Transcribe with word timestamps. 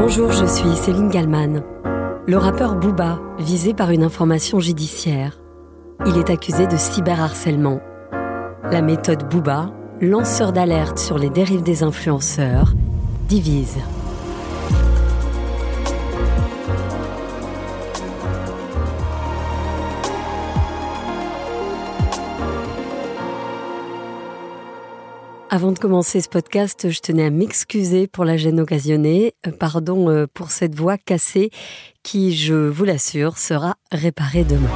Bonjour, 0.00 0.30
je 0.30 0.46
suis 0.46 0.76
Céline 0.76 1.08
Gallman. 1.08 1.64
Le 2.28 2.36
rappeur 2.36 2.76
Booba, 2.76 3.18
visé 3.40 3.74
par 3.74 3.90
une 3.90 4.04
information 4.04 4.60
judiciaire. 4.60 5.40
Il 6.06 6.16
est 6.16 6.30
accusé 6.30 6.68
de 6.68 6.76
cyberharcèlement. 6.76 7.80
La 8.70 8.80
méthode 8.80 9.28
Booba, 9.28 9.72
lanceur 10.00 10.52
d'alerte 10.52 11.00
sur 11.00 11.18
les 11.18 11.30
dérives 11.30 11.64
des 11.64 11.82
influenceurs, 11.82 12.74
divise. 13.28 13.78
Avant 25.58 25.72
de 25.72 25.78
commencer 25.80 26.20
ce 26.20 26.28
podcast, 26.28 26.88
je 26.88 27.00
tenais 27.00 27.24
à 27.24 27.30
m'excuser 27.30 28.06
pour 28.06 28.24
la 28.24 28.36
gêne 28.36 28.60
occasionnée. 28.60 29.34
Euh, 29.44 29.50
pardon 29.50 30.08
euh, 30.08 30.28
pour 30.32 30.52
cette 30.52 30.76
voix 30.76 30.96
cassée 30.96 31.50
qui, 32.04 32.36
je 32.36 32.54
vous 32.54 32.84
l'assure, 32.84 33.36
sera 33.38 33.74
réparée 33.90 34.44
demain. 34.44 34.70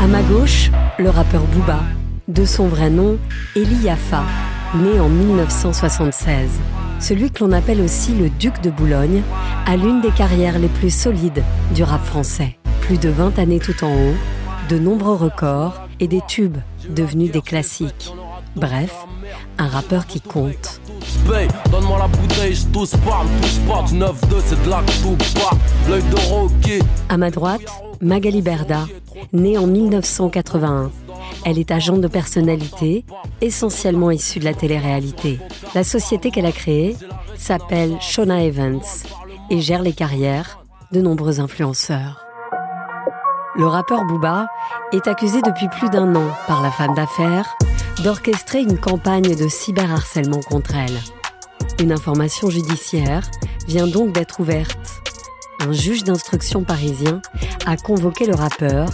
À 0.00 0.06
ma 0.08 0.22
gauche, 0.24 0.72
le 0.98 1.08
rappeur 1.08 1.44
Booba, 1.44 1.84
de 2.26 2.44
son 2.44 2.66
vrai 2.66 2.90
nom, 2.90 3.16
Eli 3.54 3.84
né 3.84 4.98
en 4.98 5.08
1976. 5.08 6.50
Celui 6.98 7.30
que 7.30 7.44
l'on 7.44 7.52
appelle 7.52 7.80
aussi 7.80 8.12
le 8.12 8.28
duc 8.28 8.60
de 8.60 8.70
Boulogne, 8.70 9.22
a 9.66 9.76
l'une 9.76 10.00
des 10.00 10.10
carrières 10.10 10.58
les 10.58 10.66
plus 10.66 10.90
solides 10.90 11.44
du 11.76 11.84
rap 11.84 12.04
français. 12.04 12.58
Plus 12.80 12.98
de 12.98 13.08
20 13.08 13.38
années 13.38 13.60
tout 13.60 13.84
en 13.84 13.92
haut, 13.92 14.16
de 14.68 14.78
nombreux 14.78 15.14
records 15.14 15.80
et 16.00 16.08
des 16.08 16.20
tubes 16.26 16.58
devenus 16.88 17.30
des 17.30 17.42
classiques. 17.42 18.12
Bref, 18.56 18.92
un 19.58 19.68
rappeur 19.68 20.06
qui 20.06 20.20
compte. 20.20 20.80
À 27.08 27.16
ma 27.16 27.30
droite, 27.30 27.82
Magali 28.00 28.42
Berda, 28.42 28.86
née 29.32 29.56
en 29.58 29.66
1981. 29.66 30.90
Elle 31.44 31.58
est 31.58 31.70
agente 31.70 32.00
de 32.00 32.08
personnalité, 32.08 33.04
essentiellement 33.40 34.10
issue 34.10 34.40
de 34.40 34.44
la 34.44 34.54
télé-réalité. 34.54 35.38
La 35.74 35.84
société 35.84 36.30
qu'elle 36.30 36.46
a 36.46 36.52
créée 36.52 36.96
s'appelle 37.36 37.96
Shona 38.00 38.42
Evans 38.42 38.80
et 39.50 39.60
gère 39.60 39.82
les 39.82 39.92
carrières 39.92 40.64
de 40.92 41.00
nombreux 41.00 41.40
influenceurs 41.40 42.25
le 43.58 43.66
rappeur 43.66 44.04
Booba 44.04 44.46
est 44.92 45.06
accusé 45.08 45.40
depuis 45.40 45.68
plus 45.68 45.88
d'un 45.88 46.14
an 46.14 46.28
par 46.46 46.62
la 46.62 46.70
femme 46.70 46.94
d'affaires 46.94 47.56
d'orchestrer 48.04 48.60
une 48.60 48.78
campagne 48.78 49.34
de 49.34 49.48
cyberharcèlement 49.48 50.40
contre 50.40 50.74
elle. 50.74 50.98
Une 51.80 51.92
information 51.92 52.50
judiciaire 52.50 53.22
vient 53.66 53.86
donc 53.86 54.12
d'être 54.12 54.40
ouverte. 54.40 55.02
Un 55.60 55.72
juge 55.72 56.04
d'instruction 56.04 56.64
parisien 56.64 57.22
a 57.64 57.76
convoqué 57.76 58.26
le 58.26 58.34
rappeur 58.34 58.88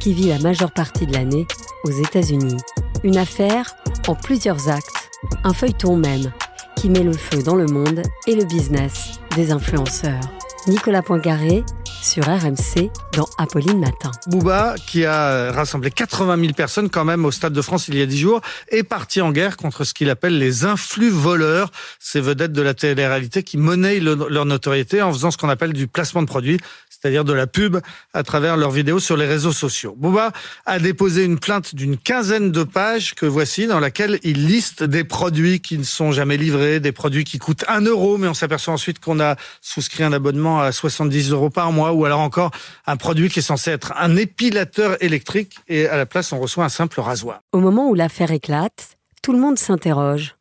qui 0.00 0.12
vit 0.12 0.28
la 0.28 0.38
majeure 0.38 0.72
partie 0.72 1.06
de 1.06 1.12
l'année 1.12 1.46
aux 1.84 1.90
États-Unis. 1.90 2.56
Une 3.04 3.16
affaire 3.16 3.76
en 4.08 4.16
plusieurs 4.16 4.68
actes, 4.68 5.10
un 5.44 5.52
feuilleton 5.52 5.96
même, 5.96 6.32
qui 6.74 6.90
met 6.90 7.04
le 7.04 7.12
feu 7.12 7.42
dans 7.42 7.54
le 7.54 7.66
monde 7.66 8.02
et 8.26 8.34
le 8.34 8.44
business 8.44 9.20
des 9.36 9.52
influenceurs. 9.52 10.20
Nicolas 10.66 11.02
Poincaré 11.02 11.64
sur 12.02 12.24
RMC 12.24 12.90
dans 13.12 13.28
Apolline 13.38 13.80
Matin. 13.80 14.10
Bouba, 14.26 14.74
qui 14.86 15.04
a 15.04 15.52
rassemblé 15.52 15.90
80 15.90 16.38
000 16.40 16.52
personnes 16.52 16.90
quand 16.90 17.04
même 17.04 17.24
au 17.24 17.30
Stade 17.30 17.52
de 17.52 17.62
France 17.62 17.88
il 17.88 17.96
y 17.96 18.02
a 18.02 18.06
10 18.06 18.18
jours, 18.18 18.40
est 18.68 18.82
parti 18.82 19.20
en 19.20 19.32
guerre 19.32 19.56
contre 19.56 19.84
ce 19.84 19.94
qu'il 19.94 20.10
appelle 20.10 20.38
les 20.38 20.64
influx 20.64 21.10
voleurs, 21.10 21.70
ces 21.98 22.20
vedettes 22.20 22.52
de 22.52 22.62
la 22.62 22.74
télé-réalité 22.74 23.42
qui 23.42 23.58
monnaient 23.58 24.00
leur 24.00 24.44
notoriété 24.44 25.02
en 25.02 25.12
faisant 25.12 25.30
ce 25.30 25.38
qu'on 25.38 25.48
appelle 25.48 25.72
du 25.72 25.86
placement 25.86 26.22
de 26.22 26.28
produits, 26.28 26.58
c'est-à-dire 26.90 27.24
de 27.24 27.32
la 27.32 27.46
pub 27.46 27.78
à 28.12 28.22
travers 28.22 28.56
leurs 28.56 28.70
vidéos 28.70 28.98
sur 28.98 29.16
les 29.16 29.26
réseaux 29.26 29.52
sociaux. 29.52 29.94
Bouba 29.96 30.32
a 30.66 30.78
déposé 30.78 31.24
une 31.24 31.38
plainte 31.38 31.74
d'une 31.74 31.96
quinzaine 31.96 32.50
de 32.50 32.64
pages 32.64 33.14
que 33.14 33.26
voici, 33.26 33.66
dans 33.66 33.80
laquelle 33.80 34.18
il 34.22 34.46
liste 34.46 34.82
des 34.82 35.04
produits 35.04 35.60
qui 35.60 35.78
ne 35.78 35.84
sont 35.84 36.12
jamais 36.12 36.36
livrés, 36.36 36.80
des 36.80 36.92
produits 36.92 37.24
qui 37.24 37.38
coûtent 37.38 37.64
1 37.68 37.82
euro, 37.82 38.18
mais 38.18 38.28
on 38.28 38.34
s'aperçoit 38.34 38.74
ensuite 38.74 38.98
qu'on 38.98 39.20
a 39.20 39.36
souscrit 39.60 40.04
un 40.04 40.12
abonnement 40.12 40.60
à 40.60 40.72
70 40.72 41.30
euros 41.30 41.50
par 41.50 41.70
mois, 41.72 41.87
ou 41.94 42.04
alors 42.04 42.20
encore 42.20 42.50
un 42.86 42.96
produit 42.96 43.28
qui 43.28 43.38
est 43.38 43.42
censé 43.42 43.70
être 43.70 43.92
un 43.96 44.16
épilateur 44.16 45.02
électrique, 45.02 45.56
et 45.68 45.86
à 45.86 45.96
la 45.96 46.06
place 46.06 46.32
on 46.32 46.40
reçoit 46.40 46.64
un 46.64 46.68
simple 46.68 47.00
rasoir. 47.00 47.40
Au 47.52 47.60
moment 47.60 47.88
où 47.88 47.94
l'affaire 47.94 48.30
éclate, 48.30 48.96
tout 49.22 49.32
le 49.32 49.38
monde 49.38 49.58
s'interroge. 49.58 50.36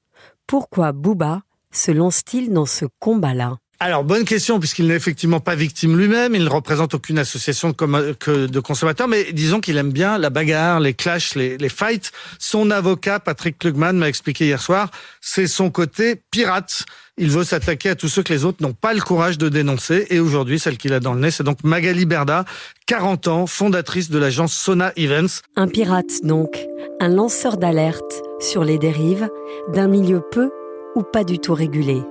Pourquoi 0.46 0.92
Bouba 0.92 1.42
se 1.72 1.92
lance-t-il 1.92 2.54
dans 2.54 2.66
ce 2.66 2.86
combat-là? 3.00 3.58
Alors, 3.80 4.04
bonne 4.04 4.26
question, 4.26 4.60
puisqu'il 4.60 4.88
n'est 4.88 4.96
effectivement 4.96 5.40
pas 5.40 5.54
victime 5.54 5.96
lui-même, 5.96 6.34
il 6.34 6.44
ne 6.44 6.50
représente 6.50 6.96
aucune 6.96 7.20
association 7.20 7.70
de, 7.70 8.48
de 8.48 8.60
consommateurs, 8.60 9.08
mais 9.08 9.32
disons 9.34 9.60
qu'il 9.60 9.78
aime 9.78 9.92
bien 9.92 10.18
la 10.18 10.32
bagarre, 10.32 10.80
les 10.80 10.96
clashs, 10.96 11.36
les, 11.36 11.60
les 11.60 11.70
fights. 11.70 12.12
Son 12.40 12.72
avocat, 12.72 13.20
Patrick 13.20 13.60
Klugman, 13.60 13.94
m'a 13.94 14.10
expliqué 14.10 14.46
hier 14.46 14.62
soir, 14.62 14.90
c'est 15.22 15.46
son 15.46 15.70
côté 15.70 16.20
pirate. 16.32 16.86
Il 17.20 17.32
veut 17.32 17.44
s'attaquer 17.44 17.90
à 17.90 17.96
tous 17.96 18.10
ceux 18.10 18.22
que 18.22 18.32
les 18.32 18.46
autres 18.46 18.62
n'ont 18.62 18.74
pas 18.74 18.94
le 18.94 19.02
courage 19.02 19.40
de 19.40 19.50
dénoncer. 19.50 20.06
Et 20.12 20.20
aujourd'hui, 20.20 20.60
celle 20.60 20.78
qu'il 20.78 20.94
a 20.94 21.00
dans 21.00 21.16
le 21.16 21.20
nez, 21.20 21.32
c'est 21.32 21.44
donc 21.44 21.64
Magali 21.64 22.06
Berda, 22.06 22.46
40 22.86 23.28
ans, 23.28 23.48
fondatrice 23.48 24.12
de 24.12 24.20
l'agence 24.20 24.54
Sona 24.54 24.92
Events. 24.98 25.42
Un 25.56 25.68
pirate, 25.68 26.24
donc. 26.24 26.68
Un 27.00 27.10
lanceur 27.10 27.58
d'alerte 27.58 28.22
sur 28.40 28.64
les 28.64 28.78
dérives 28.78 29.30
d'un 29.74 29.88
milieu 29.88 30.22
peu 30.32 30.52
ou 30.96 31.02
pas 31.02 31.24
du 31.24 31.40
tout 31.40 31.56
régulé. 31.56 32.04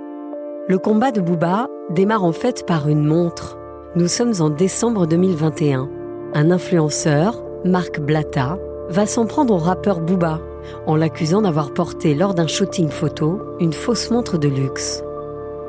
Le 0.68 0.78
combat 0.78 1.12
de 1.12 1.20
Booba 1.20 1.68
démarre 1.90 2.24
en 2.24 2.32
fait 2.32 2.66
par 2.66 2.88
une 2.88 3.04
montre. 3.04 3.56
Nous 3.94 4.08
sommes 4.08 4.34
en 4.40 4.50
décembre 4.50 5.06
2021. 5.06 5.88
Un 6.34 6.50
influenceur, 6.50 7.44
Marc 7.64 8.00
Blatta, 8.00 8.58
va 8.88 9.06
s'en 9.06 9.26
prendre 9.26 9.54
au 9.54 9.58
rappeur 9.58 10.00
Booba 10.00 10.40
en 10.86 10.96
l'accusant 10.96 11.42
d'avoir 11.42 11.72
porté 11.72 12.14
lors 12.14 12.34
d'un 12.34 12.46
shooting 12.46 12.88
photo 12.88 13.40
une 13.60 13.72
fausse 13.72 14.10
montre 14.10 14.38
de 14.38 14.48
luxe. 14.48 15.02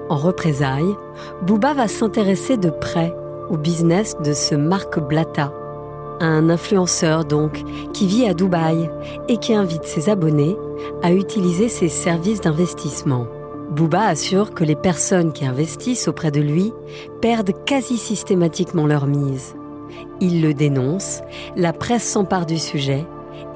En 0.09 0.15
représailles, 0.15 0.95
Booba 1.41 1.73
va 1.73 1.87
s'intéresser 1.87 2.57
de 2.57 2.69
près 2.69 3.13
au 3.49 3.57
business 3.57 4.15
de 4.23 4.33
ce 4.33 4.55
Marc 4.55 4.99
Blatta, 4.99 5.51
un 6.19 6.49
influenceur 6.49 7.25
donc 7.25 7.63
qui 7.93 8.07
vit 8.07 8.27
à 8.27 8.33
Dubaï 8.33 8.89
et 9.27 9.37
qui 9.37 9.53
invite 9.53 9.85
ses 9.85 10.09
abonnés 10.09 10.57
à 11.03 11.11
utiliser 11.11 11.69
ses 11.69 11.89
services 11.89 12.41
d'investissement. 12.41 13.27
Bouba 13.71 14.05
assure 14.05 14.53
que 14.53 14.63
les 14.63 14.75
personnes 14.75 15.33
qui 15.33 15.45
investissent 15.45 16.07
auprès 16.07 16.31
de 16.31 16.39
lui 16.39 16.73
perdent 17.21 17.51
quasi 17.65 17.97
systématiquement 17.97 18.87
leur 18.87 19.07
mise. 19.07 19.55
Il 20.21 20.41
le 20.41 20.53
dénonce, 20.53 21.21
la 21.55 21.73
presse 21.73 22.03
s'empare 22.03 22.45
du 22.45 22.57
sujet 22.57 23.05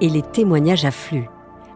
et 0.02 0.09
les 0.09 0.22
témoignages 0.22 0.86
affluent. 0.86 1.30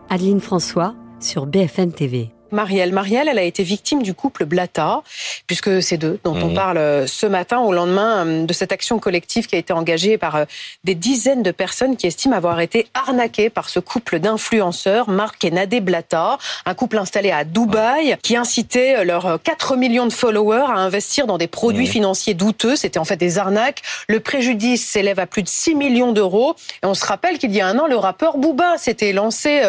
Adeline 0.09 0.39
François 0.39 0.95
sur 1.19 1.45
BFM 1.45 1.91
TV. 1.91 2.34
Marielle. 2.55 2.93
Marielle, 2.93 3.27
elle 3.29 3.37
a 3.37 3.43
été 3.43 3.61
victime 3.63 4.01
du 4.01 4.13
couple 4.13 4.45
Blata, 4.45 5.03
puisque 5.45 5.83
c'est 5.83 5.97
d'eux 5.97 6.19
dont 6.23 6.35
on 6.35 6.49
mmh. 6.49 6.53
parle 6.53 6.77
euh, 6.77 7.05
ce 7.05 7.25
matin 7.25 7.59
au 7.59 7.73
lendemain 7.73 8.25
euh, 8.25 8.45
de 8.45 8.53
cette 8.53 8.71
action 8.71 8.97
collective 8.97 9.45
qui 9.45 9.55
a 9.55 9.59
été 9.59 9.73
engagée 9.73 10.17
par 10.17 10.35
euh, 10.35 10.45
des 10.83 10.95
dizaines 10.95 11.43
de 11.43 11.51
personnes 11.51 11.97
qui 11.97 12.07
estiment 12.07 12.35
avoir 12.35 12.59
été 12.61 12.87
arnaquées 12.93 13.49
par 13.49 13.69
ce 13.69 13.79
couple 13.79 14.19
d'influenceurs, 14.19 15.09
Marc 15.09 15.43
et 15.43 15.51
Nadé 15.51 15.81
Blata, 15.81 16.37
un 16.65 16.73
couple 16.73 16.97
installé 16.97 17.29
à 17.29 17.43
Dubaï 17.43 18.17
qui 18.23 18.37
incitait 18.37 19.03
leurs 19.03 19.41
4 19.43 19.75
millions 19.75 20.07
de 20.07 20.13
followers 20.13 20.65
à 20.69 20.77
investir 20.77 21.27
dans 21.27 21.37
des 21.37 21.47
produits 21.47 21.85
mmh. 21.85 21.91
financiers 21.91 22.33
douteux. 22.33 22.75
C'était 22.75 22.99
en 22.99 23.05
fait 23.05 23.17
des 23.17 23.37
arnaques. 23.37 23.81
Le 24.07 24.21
préjudice 24.21 24.87
s'élève 24.87 25.19
à 25.19 25.27
plus 25.27 25.43
de 25.43 25.49
6 25.49 25.75
millions 25.75 26.13
d'euros. 26.13 26.55
Et 26.81 26.85
on 26.85 26.93
se 26.93 27.05
rappelle 27.05 27.37
qu'il 27.37 27.53
y 27.53 27.59
a 27.59 27.67
un 27.67 27.77
an, 27.77 27.87
le 27.87 27.97
rappeur 27.97 28.37
Booba 28.37 28.77
s'était 28.77 29.11
lancé 29.11 29.61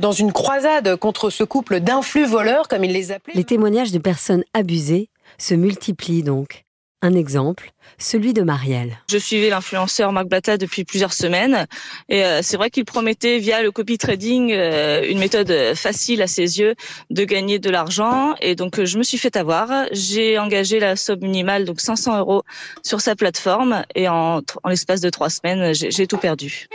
dans 0.00 0.12
une 0.12 0.32
croisade 0.32 0.96
contre 0.96 1.30
ce 1.30 1.44
couple 1.44 1.78
d'influenceurs 1.78 2.23
voleurs, 2.26 2.68
comme 2.68 2.84
il 2.84 2.92
les 2.92 3.12
appelait. 3.12 3.34
Les 3.34 3.44
témoignages 3.44 3.92
de 3.92 3.98
personnes 3.98 4.44
abusées 4.54 5.08
se 5.38 5.54
multiplient 5.54 6.22
donc. 6.22 6.64
Un 7.02 7.14
exemple, 7.14 7.72
celui 7.98 8.32
de 8.32 8.40
Marielle. 8.40 8.96
Je 9.10 9.18
suivais 9.18 9.50
l'influenceur 9.50 10.10
Marc 10.10 10.26
Blata 10.26 10.56
depuis 10.56 10.84
plusieurs 10.84 11.12
semaines 11.12 11.66
et 12.08 12.24
euh, 12.24 12.40
c'est 12.42 12.56
vrai 12.56 12.70
qu'il 12.70 12.86
promettait 12.86 13.36
via 13.36 13.62
le 13.62 13.70
copy 13.70 13.98
trading 13.98 14.50
euh, 14.52 15.06
une 15.06 15.18
méthode 15.18 15.52
facile 15.74 16.22
à 16.22 16.26
ses 16.26 16.60
yeux 16.60 16.74
de 17.10 17.24
gagner 17.24 17.58
de 17.58 17.68
l'argent 17.68 18.34
et 18.40 18.54
donc 18.54 18.82
je 18.82 18.96
me 18.96 19.02
suis 19.02 19.18
fait 19.18 19.36
avoir. 19.36 19.68
J'ai 19.92 20.38
engagé 20.38 20.80
la 20.80 20.96
somme 20.96 21.20
minimale 21.20 21.66
donc 21.66 21.82
500 21.82 22.20
euros 22.20 22.42
sur 22.82 23.02
sa 23.02 23.14
plateforme 23.14 23.84
et 23.94 24.08
en, 24.08 24.40
en 24.62 24.68
l'espace 24.70 25.02
de 25.02 25.10
trois 25.10 25.28
semaines 25.28 25.74
j'ai 25.74 26.06
tout 26.06 26.16
perdu. 26.16 26.68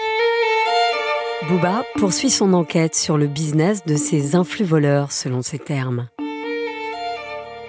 Booba 1.47 1.83
poursuit 1.95 2.29
son 2.29 2.53
enquête 2.53 2.95
sur 2.95 3.17
le 3.17 3.25
business 3.25 3.85
de 3.85 3.95
ces 3.95 4.35
influx 4.35 4.65
voleurs, 4.65 5.13
selon 5.13 5.41
ses 5.41 5.57
termes. 5.57 6.09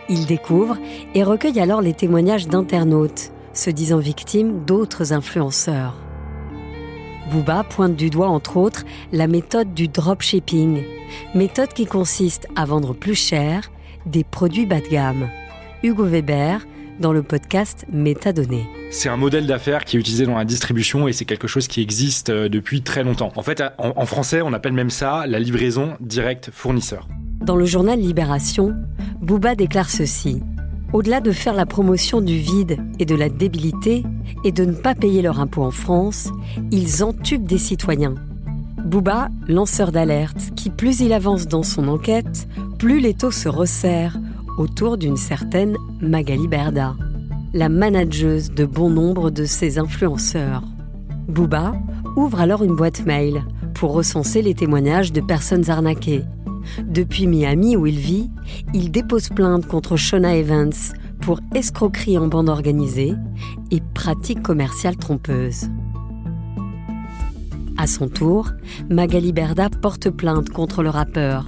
Il 0.09 0.27
découvre 0.27 0.77
et 1.15 1.23
recueille 1.23 1.61
alors 1.61 1.81
les 1.81 1.93
témoignages 1.93 2.49
d'internautes, 2.49 3.31
se 3.55 3.71
disant 3.71 3.99
victimes 3.99 4.65
d'autres 4.65 5.13
influenceurs. 5.13 5.95
Booba 7.31 7.63
pointe 7.63 7.95
du 7.95 8.11
doigt 8.11 8.29
entre 8.29 8.57
autres 8.57 8.85
la 9.13 9.29
méthode 9.29 9.73
du 9.73 9.87
dropshipping, 9.87 10.83
méthode 11.37 11.73
qui 11.73 11.87
consiste 11.87 12.49
à 12.57 12.65
vendre 12.65 12.93
plus 12.93 13.15
cher 13.15 13.71
des 14.05 14.25
produits 14.25 14.67
bas 14.67 14.81
de 14.81 14.89
gamme. 14.89 15.29
Hugo 15.85 16.05
Weber 16.05 16.67
dans 17.00 17.12
le 17.12 17.23
podcast 17.23 17.87
Métadonnées. 17.91 18.69
C'est 18.91 19.08
un 19.08 19.17
modèle 19.17 19.47
d'affaires 19.47 19.85
qui 19.85 19.97
est 19.97 20.00
utilisé 20.00 20.26
dans 20.26 20.37
la 20.37 20.44
distribution 20.44 21.08
et 21.08 21.12
c'est 21.12 21.25
quelque 21.25 21.49
chose 21.49 21.67
qui 21.67 21.81
existe 21.81 22.31
euh, 22.31 22.49
depuis 22.49 22.82
très 22.82 23.02
longtemps. 23.02 23.32
En 23.37 23.43
fait, 23.43 23.62
en, 23.79 24.06
français, 24.06 24.43
on 24.43 24.52
appelle 24.52 24.75
même 24.75 24.91
ça 24.91 25.26
la 25.26 25.38
livraison 25.38 25.94
directe 26.00 26.50
fournisseur. 26.52 27.08
Dans 27.41 27.56
le 27.56 27.64
journal 27.64 27.99
Libération, 27.99 28.75
Booba 29.20 29.55
déclare 29.55 29.88
ceci. 29.88 30.43
Au-delà 30.93 31.20
de 31.20 31.32
faire 31.32 31.55
la 31.55 31.67
promotion 31.67 32.20
du 32.20 32.37
vide 32.37 32.79
et 32.99 33.06
de 33.06 33.14
la 33.14 33.29
débilité 33.29 34.05
et 34.44 34.52
de 34.52 34.64
ne 34.64 34.73
pas 34.73 34.94
payer 34.94 35.23
leur 35.23 35.41
impôt 35.41 35.62
en 35.62 35.70
France, 35.70 36.29
ils 36.70 37.02
entubent 37.02 37.47
des 37.47 37.58
citoyens. 37.58 38.17
Booba, 38.85 39.29
lanceur 39.49 39.93
d'alerte, 39.93 40.50
qui 40.56 40.69
plus 40.69 41.00
il 41.00 41.12
avance 41.12 41.47
dans 41.47 41.62
son 41.62 41.88
enquête, 41.88 42.49
plus 42.79 43.00
les 43.00 43.14
taux 43.14 43.31
se 43.31 43.49
resserrent 43.49 44.19
autour 44.58 44.99
d'une 44.99 45.17
certaine 45.17 45.76
Magali 46.00 46.49
Berda, 46.49 46.94
la 47.52 47.69
manageuse 47.69 48.50
de 48.50 48.64
bon 48.64 48.91
nombre 48.91 49.31
de 49.31 49.44
ses 49.44 49.79
influenceurs. 49.79 50.62
Booba 51.29 51.75
ouvre 52.17 52.41
alors 52.41 52.62
une 52.62 52.76
boîte 52.76 53.06
mail 53.06 53.43
pour 53.75 53.93
recenser 53.93 54.43
les 54.43 54.55
témoignages 54.55 55.12
de 55.12 55.20
personnes 55.20 55.70
arnaquées. 55.70 56.25
Depuis 56.87 57.26
Miami 57.26 57.76
où 57.76 57.87
il 57.87 57.99
vit, 57.99 58.31
il 58.75 58.91
dépose 58.91 59.29
plainte 59.29 59.67
contre 59.67 59.97
Shona 59.97 60.37
Evans 60.37 60.73
pour 61.20 61.41
escroquerie 61.55 62.19
en 62.19 62.29
bande 62.29 62.49
organisée 62.49 63.14
et 63.70 63.81
pratique 63.94 64.43
commerciale 64.43 64.97
trompeuse. 64.97 65.69
À 67.76 67.87
son 67.87 68.08
tour, 68.08 68.50
Magali 68.91 69.32
Berda 69.32 69.70
porte 69.70 70.11
plainte 70.11 70.50
contre 70.50 70.82
le 70.82 70.91
rappeur 70.91 71.47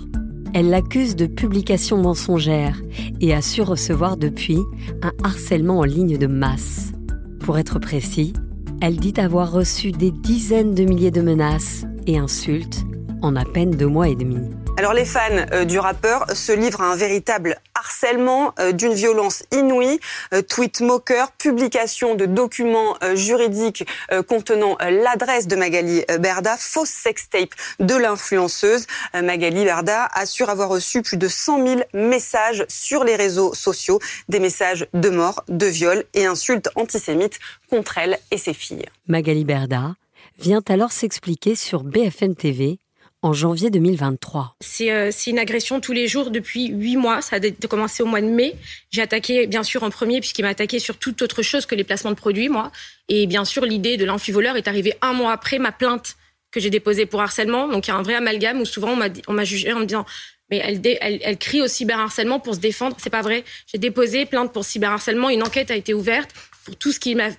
elle 0.54 0.70
l'accuse 0.70 1.16
de 1.16 1.26
publication 1.26 1.98
mensongère 1.98 2.80
et 3.20 3.32
a 3.32 3.42
su 3.42 3.62
recevoir 3.62 4.16
depuis 4.16 4.58
un 5.02 5.12
harcèlement 5.24 5.78
en 5.78 5.84
ligne 5.84 6.18
de 6.18 6.26
masse. 6.26 6.92
Pour 7.40 7.58
être 7.58 7.78
précis, 7.78 8.32
elle 8.80 8.96
dit 8.96 9.18
avoir 9.18 9.52
reçu 9.52 9.92
des 9.92 10.10
dizaines 10.10 10.74
de 10.74 10.84
milliers 10.84 11.10
de 11.10 11.22
menaces 11.22 11.84
et 12.06 12.18
insultes 12.18 12.84
en 13.22 13.36
à 13.36 13.44
peine 13.44 13.70
deux 13.70 13.86
mois 13.86 14.08
et 14.08 14.16
demi. 14.16 14.48
Alors 14.78 14.94
les 14.94 15.04
fans 15.04 15.20
euh, 15.52 15.64
du 15.66 15.78
rappeur 15.78 16.24
se 16.34 16.50
livrent 16.50 16.80
à 16.80 16.90
un 16.90 16.96
véritable 16.96 17.58
harcèlement 17.74 18.54
euh, 18.58 18.72
d'une 18.72 18.94
violence 18.94 19.42
inouïe, 19.52 20.00
euh, 20.32 20.40
tweet 20.40 20.80
moqueur, 20.80 21.30
publication 21.32 22.14
de 22.14 22.24
documents 22.24 22.96
juridiques 23.14 23.84
contenant 24.28 24.76
l'adresse 24.80 25.46
de 25.46 25.56
Magali 25.56 26.04
Berda, 26.20 26.56
fausse 26.56 26.88
sextape 26.88 27.50
de 27.80 27.94
l'influenceuse. 27.94 28.86
Magali 29.14 29.64
Berda 29.64 30.06
assure 30.12 30.50
avoir 30.50 30.68
reçu 30.68 31.02
plus 31.02 31.16
de 31.16 31.28
100 31.28 31.66
000 31.66 31.80
messages 31.94 32.64
sur 32.68 33.04
les 33.04 33.16
réseaux 33.16 33.54
sociaux, 33.54 33.98
des 34.28 34.40
messages 34.40 34.86
de 34.94 35.08
mort, 35.10 35.44
de 35.48 35.66
viol 35.66 36.04
et 36.14 36.26
insultes 36.26 36.68
antisémites 36.76 37.38
contre 37.70 37.98
elle 37.98 38.18
et 38.30 38.38
ses 38.38 38.54
filles. 38.54 38.86
Magali 39.08 39.44
Berda 39.44 39.94
vient 40.38 40.62
alors 40.68 40.92
s'expliquer 40.92 41.54
sur 41.54 41.82
BFM 41.82 42.34
TV 42.34 42.78
en 43.22 43.32
janvier 43.32 43.70
2023. 43.70 44.56
Euh, 44.82 45.10
c'est 45.12 45.30
une 45.30 45.38
agression 45.38 45.80
tous 45.80 45.92
les 45.92 46.08
jours 46.08 46.30
depuis 46.30 46.68
huit 46.68 46.96
mois. 46.96 47.22
Ça 47.22 47.36
a 47.36 47.66
commencé 47.68 48.02
au 48.02 48.06
mois 48.06 48.20
de 48.20 48.26
mai. 48.26 48.54
J'ai 48.90 49.02
attaqué, 49.02 49.46
bien 49.46 49.62
sûr, 49.62 49.82
en 49.84 49.90
premier, 49.90 50.20
puisqu'il 50.20 50.42
m'a 50.42 50.50
attaqué 50.50 50.78
sur 50.78 50.98
toute 50.98 51.22
autre 51.22 51.42
chose 51.42 51.64
que 51.64 51.74
les 51.74 51.84
placements 51.84 52.10
de 52.10 52.16
produits, 52.16 52.48
moi. 52.48 52.72
Et 53.08 53.26
bien 53.26 53.44
sûr, 53.44 53.64
l'idée 53.64 53.96
de 53.96 54.04
l'influvoleur 54.04 54.56
est 54.56 54.68
arrivée 54.68 54.94
un 55.02 55.12
mois 55.12 55.32
après 55.32 55.58
ma 55.58 55.72
plainte 55.72 56.16
que 56.50 56.60
j'ai 56.60 56.70
déposée 56.70 57.06
pour 57.06 57.22
harcèlement. 57.22 57.68
Donc, 57.68 57.86
il 57.86 57.90
y 57.90 57.92
a 57.92 57.96
un 57.96 58.02
vrai 58.02 58.14
amalgame 58.14 58.60
où 58.60 58.64
souvent 58.64 58.96
on 59.28 59.32
m'a 59.32 59.44
jugé 59.44 59.72
en 59.72 59.80
me 59.80 59.86
disant 59.86 60.04
mais 60.50 60.58
elle, 60.62 60.80
elle, 61.00 61.18
elle, 61.22 61.38
crie 61.38 61.62
au 61.62 61.66
cyberharcèlement 61.66 62.38
pour 62.38 62.54
se 62.54 62.60
défendre. 62.60 62.94
C'est 62.98 63.08
pas 63.08 63.22
vrai. 63.22 63.42
J'ai 63.72 63.78
déposé 63.78 64.26
plainte 64.26 64.52
pour 64.52 64.66
cyberharcèlement. 64.66 65.30
Une 65.30 65.42
enquête 65.42 65.70
a 65.70 65.76
été 65.76 65.94
ouverte 65.94 66.30
pour 66.66 66.76
tout 66.76 66.92
ce 66.92 67.00
qu'il 67.00 67.18
a, 67.22 67.30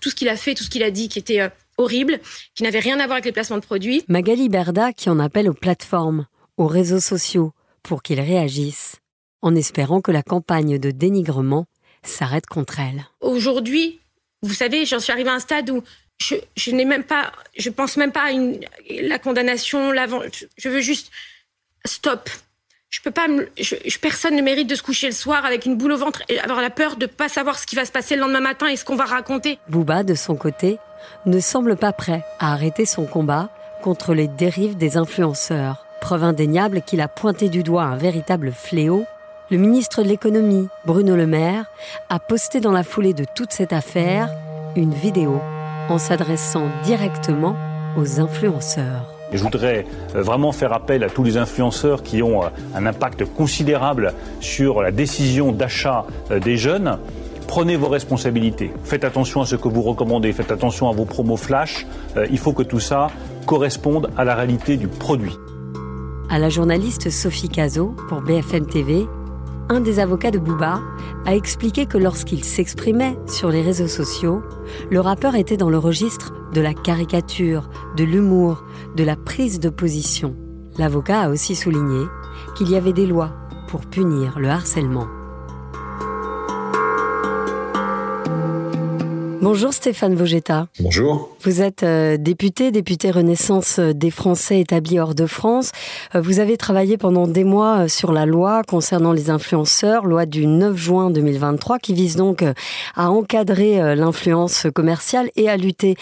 tout 0.00 0.10
ce 0.10 0.14
qu'il 0.14 0.28
a 0.28 0.36
fait, 0.36 0.54
tout 0.54 0.62
ce 0.62 0.70
qu'il 0.70 0.84
a 0.84 0.92
dit 0.92 1.08
qui 1.08 1.18
était 1.18 1.40
euh, 1.40 1.48
horrible, 1.80 2.20
qui 2.54 2.62
n'avait 2.62 2.78
rien 2.78 3.00
à 3.00 3.06
voir 3.06 3.12
avec 3.12 3.24
les 3.24 3.32
placements 3.32 3.58
de 3.58 3.64
produits. 3.64 4.04
Magali 4.08 4.48
Berda 4.48 4.92
qui 4.92 5.08
en 5.10 5.18
appelle 5.18 5.48
aux 5.48 5.54
plateformes, 5.54 6.26
aux 6.56 6.66
réseaux 6.66 7.00
sociaux, 7.00 7.52
pour 7.82 8.02
qu'ils 8.02 8.20
réagissent, 8.20 8.96
en 9.42 9.54
espérant 9.54 10.00
que 10.00 10.12
la 10.12 10.22
campagne 10.22 10.78
de 10.78 10.90
dénigrement 10.90 11.66
s'arrête 12.02 12.46
contre 12.46 12.80
elle. 12.80 13.06
Aujourd'hui, 13.20 14.00
vous 14.42 14.54
savez, 14.54 14.84
j'en 14.84 15.00
suis 15.00 15.12
arrivée 15.12 15.30
à 15.30 15.34
un 15.34 15.40
stade 15.40 15.70
où 15.70 15.82
je, 16.18 16.34
je 16.56 16.70
n'ai 16.70 16.84
même 16.84 17.04
pas, 17.04 17.32
je 17.56 17.70
pense 17.70 17.96
même 17.96 18.12
pas 18.12 18.24
à 18.24 18.30
une, 18.32 18.60
la 18.88 19.18
condamnation, 19.18 19.90
l'avant. 19.90 20.20
Je 20.56 20.68
veux 20.68 20.80
juste 20.80 21.10
stop. 21.86 22.28
Je 22.90 23.00
peux 23.02 23.12
pas, 23.12 23.26
je, 23.56 23.98
personne 23.98 24.34
ne 24.34 24.42
mérite 24.42 24.68
de 24.68 24.74
se 24.74 24.82
coucher 24.82 25.06
le 25.06 25.12
soir 25.12 25.44
avec 25.44 25.64
une 25.64 25.76
boule 25.76 25.92
au 25.92 25.96
ventre 25.96 26.22
et 26.28 26.40
avoir 26.40 26.60
la 26.60 26.70
peur 26.70 26.96
de 26.96 27.06
pas 27.06 27.28
savoir 27.28 27.56
ce 27.56 27.64
qui 27.64 27.76
va 27.76 27.84
se 27.84 27.92
passer 27.92 28.16
le 28.16 28.22
lendemain 28.22 28.40
matin 28.40 28.66
et 28.66 28.74
ce 28.74 28.84
qu'on 28.84 28.96
va 28.96 29.04
raconter. 29.04 29.60
Bouba, 29.68 30.02
de 30.02 30.14
son 30.14 30.34
côté, 30.34 30.78
ne 31.24 31.38
semble 31.38 31.76
pas 31.76 31.92
prêt 31.92 32.24
à 32.40 32.52
arrêter 32.52 32.86
son 32.86 33.06
combat 33.06 33.48
contre 33.80 34.12
les 34.12 34.26
dérives 34.26 34.76
des 34.76 34.96
influenceurs. 34.96 35.86
Preuve 36.00 36.24
indéniable 36.24 36.82
qu'il 36.82 37.00
a 37.00 37.06
pointé 37.06 37.48
du 37.48 37.62
doigt 37.62 37.84
un 37.84 37.96
véritable 37.96 38.50
fléau, 38.50 39.04
le 39.50 39.56
ministre 39.56 40.02
de 40.02 40.08
l'économie, 40.08 40.68
Bruno 40.84 41.14
Le 41.14 41.26
Maire, 41.26 41.66
a 42.08 42.18
posté 42.18 42.60
dans 42.60 42.72
la 42.72 42.82
foulée 42.82 43.14
de 43.14 43.24
toute 43.36 43.52
cette 43.52 43.72
affaire 43.72 44.30
une 44.74 44.94
vidéo 44.94 45.40
en 45.88 45.98
s'adressant 45.98 46.68
directement 46.84 47.56
aux 47.96 48.20
influenceurs. 48.20 49.19
Je 49.32 49.42
voudrais 49.42 49.86
euh, 50.14 50.22
vraiment 50.22 50.52
faire 50.52 50.72
appel 50.72 51.04
à 51.04 51.08
tous 51.08 51.22
les 51.22 51.36
influenceurs 51.36 52.02
qui 52.02 52.22
ont 52.22 52.42
euh, 52.42 52.48
un 52.74 52.86
impact 52.86 53.24
considérable 53.24 54.12
sur 54.40 54.82
la 54.82 54.90
décision 54.90 55.52
d'achat 55.52 56.04
euh, 56.30 56.40
des 56.40 56.56
jeunes 56.56 56.98
prenez 57.46 57.76
vos 57.76 57.88
responsabilités. 57.88 58.70
Faites 58.84 59.02
attention 59.02 59.40
à 59.40 59.44
ce 59.44 59.56
que 59.56 59.66
vous 59.66 59.82
recommandez, 59.82 60.32
faites 60.32 60.52
attention 60.52 60.88
à 60.88 60.92
vos 60.92 61.04
promos 61.04 61.36
flash. 61.36 61.84
Il 62.30 62.38
faut 62.38 62.52
que 62.52 62.62
tout 62.62 62.78
ça 62.78 63.08
corresponde 63.44 64.08
à 64.16 64.22
la 64.22 64.36
réalité 64.36 64.76
du 64.76 64.86
produit. 64.86 65.36
À 66.28 66.38
la 66.38 66.48
journaliste 66.48 67.10
Sophie 67.10 67.48
Cazot 67.48 67.96
pour 68.08 68.20
BFM 68.20 68.66
TV, 68.66 69.08
un 69.70 69.80
des 69.80 70.00
avocats 70.00 70.32
de 70.32 70.40
Booba 70.40 70.82
a 71.26 71.34
expliqué 71.34 71.86
que 71.86 71.96
lorsqu'il 71.96 72.42
s'exprimait 72.42 73.16
sur 73.28 73.50
les 73.50 73.62
réseaux 73.62 73.86
sociaux, 73.86 74.42
le 74.90 75.00
rappeur 75.00 75.36
était 75.36 75.56
dans 75.56 75.70
le 75.70 75.78
registre 75.78 76.32
de 76.52 76.60
la 76.60 76.74
caricature, 76.74 77.70
de 77.96 78.02
l'humour, 78.02 78.64
de 78.96 79.04
la 79.04 79.14
prise 79.14 79.60
de 79.60 79.68
position. 79.68 80.34
L'avocat 80.76 81.22
a 81.22 81.30
aussi 81.30 81.54
souligné 81.54 82.06
qu'il 82.56 82.68
y 82.68 82.76
avait 82.76 82.92
des 82.92 83.06
lois 83.06 83.32
pour 83.68 83.86
punir 83.86 84.40
le 84.40 84.48
harcèlement. 84.48 85.06
Bonjour 89.42 89.72
Stéphane 89.72 90.14
Vogetta. 90.14 90.68
Bonjour. 90.80 91.34
Vous 91.44 91.62
êtes 91.62 91.82
euh, 91.82 92.18
député, 92.18 92.70
député 92.70 93.10
Renaissance 93.10 93.78
euh, 93.78 93.94
des 93.94 94.10
Français 94.10 94.60
établis 94.60 95.00
hors 95.00 95.14
de 95.14 95.24
France. 95.24 95.72
Euh, 96.14 96.20
vous 96.20 96.40
avez 96.40 96.58
travaillé 96.58 96.98
pendant 96.98 97.26
des 97.26 97.44
mois 97.44 97.88
sur 97.88 98.12
la 98.12 98.26
loi 98.26 98.62
concernant 98.64 99.12
les 99.12 99.30
influenceurs, 99.30 100.04
loi 100.04 100.26
du 100.26 100.46
9 100.46 100.76
juin 100.76 101.10
2023, 101.10 101.78
qui 101.78 101.94
vise 101.94 102.16
donc 102.16 102.44
à 102.94 103.10
encadrer 103.10 103.96
l'influence 103.96 104.66
commerciale 104.74 105.30
et 105.36 105.48
à 105.48 105.56
lutter 105.56 105.96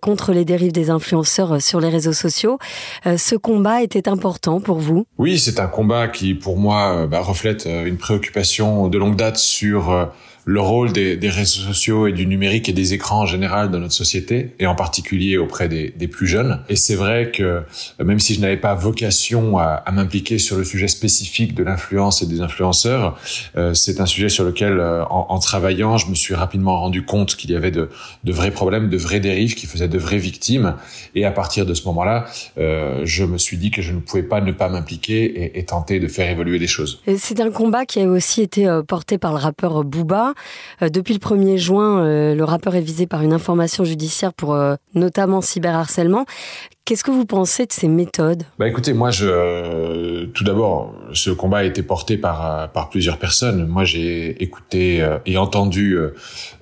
contre 0.00 0.32
les 0.32 0.44
dérives 0.44 0.72
des 0.72 0.90
influenceurs 0.90 1.60
sur 1.60 1.80
les 1.80 1.88
réseaux 1.88 2.12
sociaux. 2.12 2.58
Ce 3.04 3.34
combat 3.34 3.82
était 3.82 4.08
important 4.08 4.60
pour 4.60 4.78
vous? 4.78 5.06
Oui, 5.18 5.38
c'est 5.38 5.58
un 5.58 5.66
combat 5.66 6.08
qui, 6.08 6.34
pour 6.34 6.58
moi, 6.58 7.06
bah, 7.06 7.20
reflète 7.20 7.66
une 7.66 7.96
préoccupation 7.96 8.88
de 8.88 8.98
longue 8.98 9.16
date 9.16 9.36
sur 9.36 10.10
le 10.44 10.60
rôle 10.60 10.92
des, 10.92 11.16
des, 11.16 11.30
réseaux 11.30 11.62
sociaux 11.62 12.06
et 12.06 12.12
du 12.12 12.26
numérique 12.26 12.68
et 12.68 12.72
des 12.72 12.92
écrans 12.92 13.22
en 13.22 13.26
général 13.26 13.70
dans 13.70 13.78
notre 13.78 13.94
société, 13.94 14.54
et 14.58 14.66
en 14.66 14.74
particulier 14.74 15.38
auprès 15.38 15.68
des, 15.68 15.92
des 15.96 16.08
plus 16.08 16.26
jeunes. 16.26 16.60
Et 16.68 16.76
c'est 16.76 16.94
vrai 16.94 17.30
que 17.30 17.42
euh, 17.42 18.04
même 18.04 18.20
si 18.20 18.34
je 18.34 18.40
n'avais 18.40 18.56
pas 18.56 18.74
vocation 18.74 19.58
à, 19.58 19.64
à 19.64 19.92
m'impliquer 19.92 20.38
sur 20.38 20.56
le 20.56 20.64
sujet 20.64 20.88
spécifique 20.88 21.54
de 21.54 21.64
l'influence 21.64 22.22
et 22.22 22.26
des 22.26 22.40
influenceurs, 22.40 23.18
euh, 23.56 23.74
c'est 23.74 24.00
un 24.00 24.06
sujet 24.06 24.28
sur 24.28 24.44
lequel, 24.44 24.78
euh, 24.78 25.04
en, 25.04 25.26
en, 25.30 25.38
travaillant, 25.38 25.96
je 25.96 26.08
me 26.08 26.14
suis 26.14 26.34
rapidement 26.34 26.78
rendu 26.78 27.04
compte 27.04 27.36
qu'il 27.36 27.50
y 27.50 27.56
avait 27.56 27.70
de, 27.70 27.88
de, 28.24 28.32
vrais 28.32 28.50
problèmes, 28.50 28.88
de 28.90 28.96
vraies 28.96 29.20
dérives 29.20 29.54
qui 29.54 29.66
faisaient 29.66 29.88
de 29.88 29.98
vraies 29.98 30.18
victimes. 30.18 30.74
Et 31.14 31.24
à 31.24 31.30
partir 31.30 31.64
de 31.64 31.74
ce 31.74 31.84
moment-là, 31.86 32.26
euh, 32.58 33.02
je 33.04 33.24
me 33.24 33.38
suis 33.38 33.56
dit 33.56 33.70
que 33.70 33.82
je 33.82 33.92
ne 33.92 34.00
pouvais 34.00 34.22
pas 34.22 34.40
ne 34.40 34.52
pas 34.52 34.68
m'impliquer 34.68 35.24
et, 35.24 35.58
et, 35.58 35.64
tenter 35.64 36.00
de 36.00 36.08
faire 36.08 36.30
évoluer 36.30 36.58
les 36.58 36.66
choses. 36.66 37.00
C'est 37.16 37.40
un 37.40 37.50
combat 37.50 37.86
qui 37.86 38.00
a 38.00 38.06
aussi 38.06 38.42
été 38.42 38.68
porté 38.86 39.16
par 39.16 39.32
le 39.32 39.38
rappeur 39.38 39.84
Booba. 39.84 40.33
Euh, 40.82 40.88
depuis 40.88 41.14
le 41.14 41.20
1er 41.20 41.56
juin, 41.56 42.04
euh, 42.04 42.34
le 42.34 42.44
rappeur 42.44 42.74
est 42.74 42.80
visé 42.80 43.06
par 43.06 43.22
une 43.22 43.32
information 43.32 43.84
judiciaire 43.84 44.32
pour 44.32 44.54
euh, 44.54 44.76
notamment 44.94 45.40
cyberharcèlement. 45.40 46.26
Qu'est-ce 46.84 47.02
que 47.02 47.10
vous 47.10 47.24
pensez 47.24 47.64
de 47.64 47.72
ces 47.72 47.88
méthodes? 47.88 48.42
Bah 48.58 48.68
écoutez, 48.68 48.92
moi 48.92 49.08
tout 49.10 50.44
d'abord 50.44 50.94
ce 51.14 51.30
combat 51.30 51.58
a 51.58 51.64
été 51.64 51.82
porté 51.82 52.18
par 52.18 52.90
plusieurs 52.90 53.18
personnes. 53.18 53.66
Moi 53.66 53.84
j'ai 53.84 54.42
écouté 54.42 55.02
et 55.24 55.38
entendu 55.38 55.96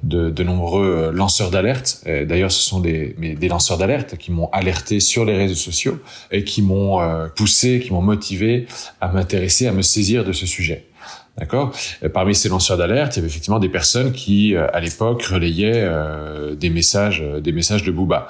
de, 0.05 0.43
nombreux 0.45 1.11
lanceurs 1.13 1.51
d'alerte. 1.51 2.05
D'ailleurs, 2.07 2.53
ce 2.53 2.63
sont 2.63 2.79
des 2.79 3.49
lanceurs 3.51 3.79
d'alerte 3.79 4.17
qui 4.17 4.31
m'ont 4.31 4.49
alerté 4.53 5.01
sur 5.01 5.25
les 5.25 5.37
réseaux 5.37 5.57
sociaux 5.57 5.99
et 6.31 6.45
qui 6.45 6.63
m'ont 6.63 7.01
poussé, 7.35 7.81
qui 7.81 7.93
m'ont 7.93 8.01
motivé 8.01 8.69
à 9.01 9.09
m'intéresser, 9.09 9.67
à 9.67 9.73
me 9.73 9.83
saisir 9.83 10.25
de 10.25 10.31
ce 10.31 10.47
sujet. 10.47 10.87
D'accord. 11.39 11.75
Parmi 12.13 12.35
ces 12.35 12.51
lanceurs 12.51 12.77
d'alerte, 12.77 13.17
il 13.17 13.17
y 13.17 13.19
avait 13.21 13.29
effectivement 13.29 13.59
des 13.59 13.71
personnes 13.71 14.13
qui, 14.13 14.55
euh, 14.55 14.67
à 14.75 14.81
l'époque, 14.81 15.23
relayaient 15.23 15.83
euh, 15.83 16.55
des 16.55 16.69
messages, 16.69 17.23
euh, 17.23 17.41
des 17.41 17.53
messages 17.53 17.85
de 17.85 17.91
Booba. 17.91 18.29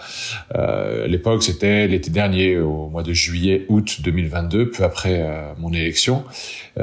Euh, 0.55 1.09
l'époque, 1.09 1.43
c'était 1.43 1.89
l'été 1.89 2.11
dernier, 2.13 2.59
au 2.59 2.89
mois 2.89 3.03
de 3.03 3.13
juillet, 3.13 3.67
août 3.69 3.99
2022, 4.05 4.71
peu 4.71 4.85
après 4.85 5.29
mon 5.59 5.73
élection. 5.73 6.25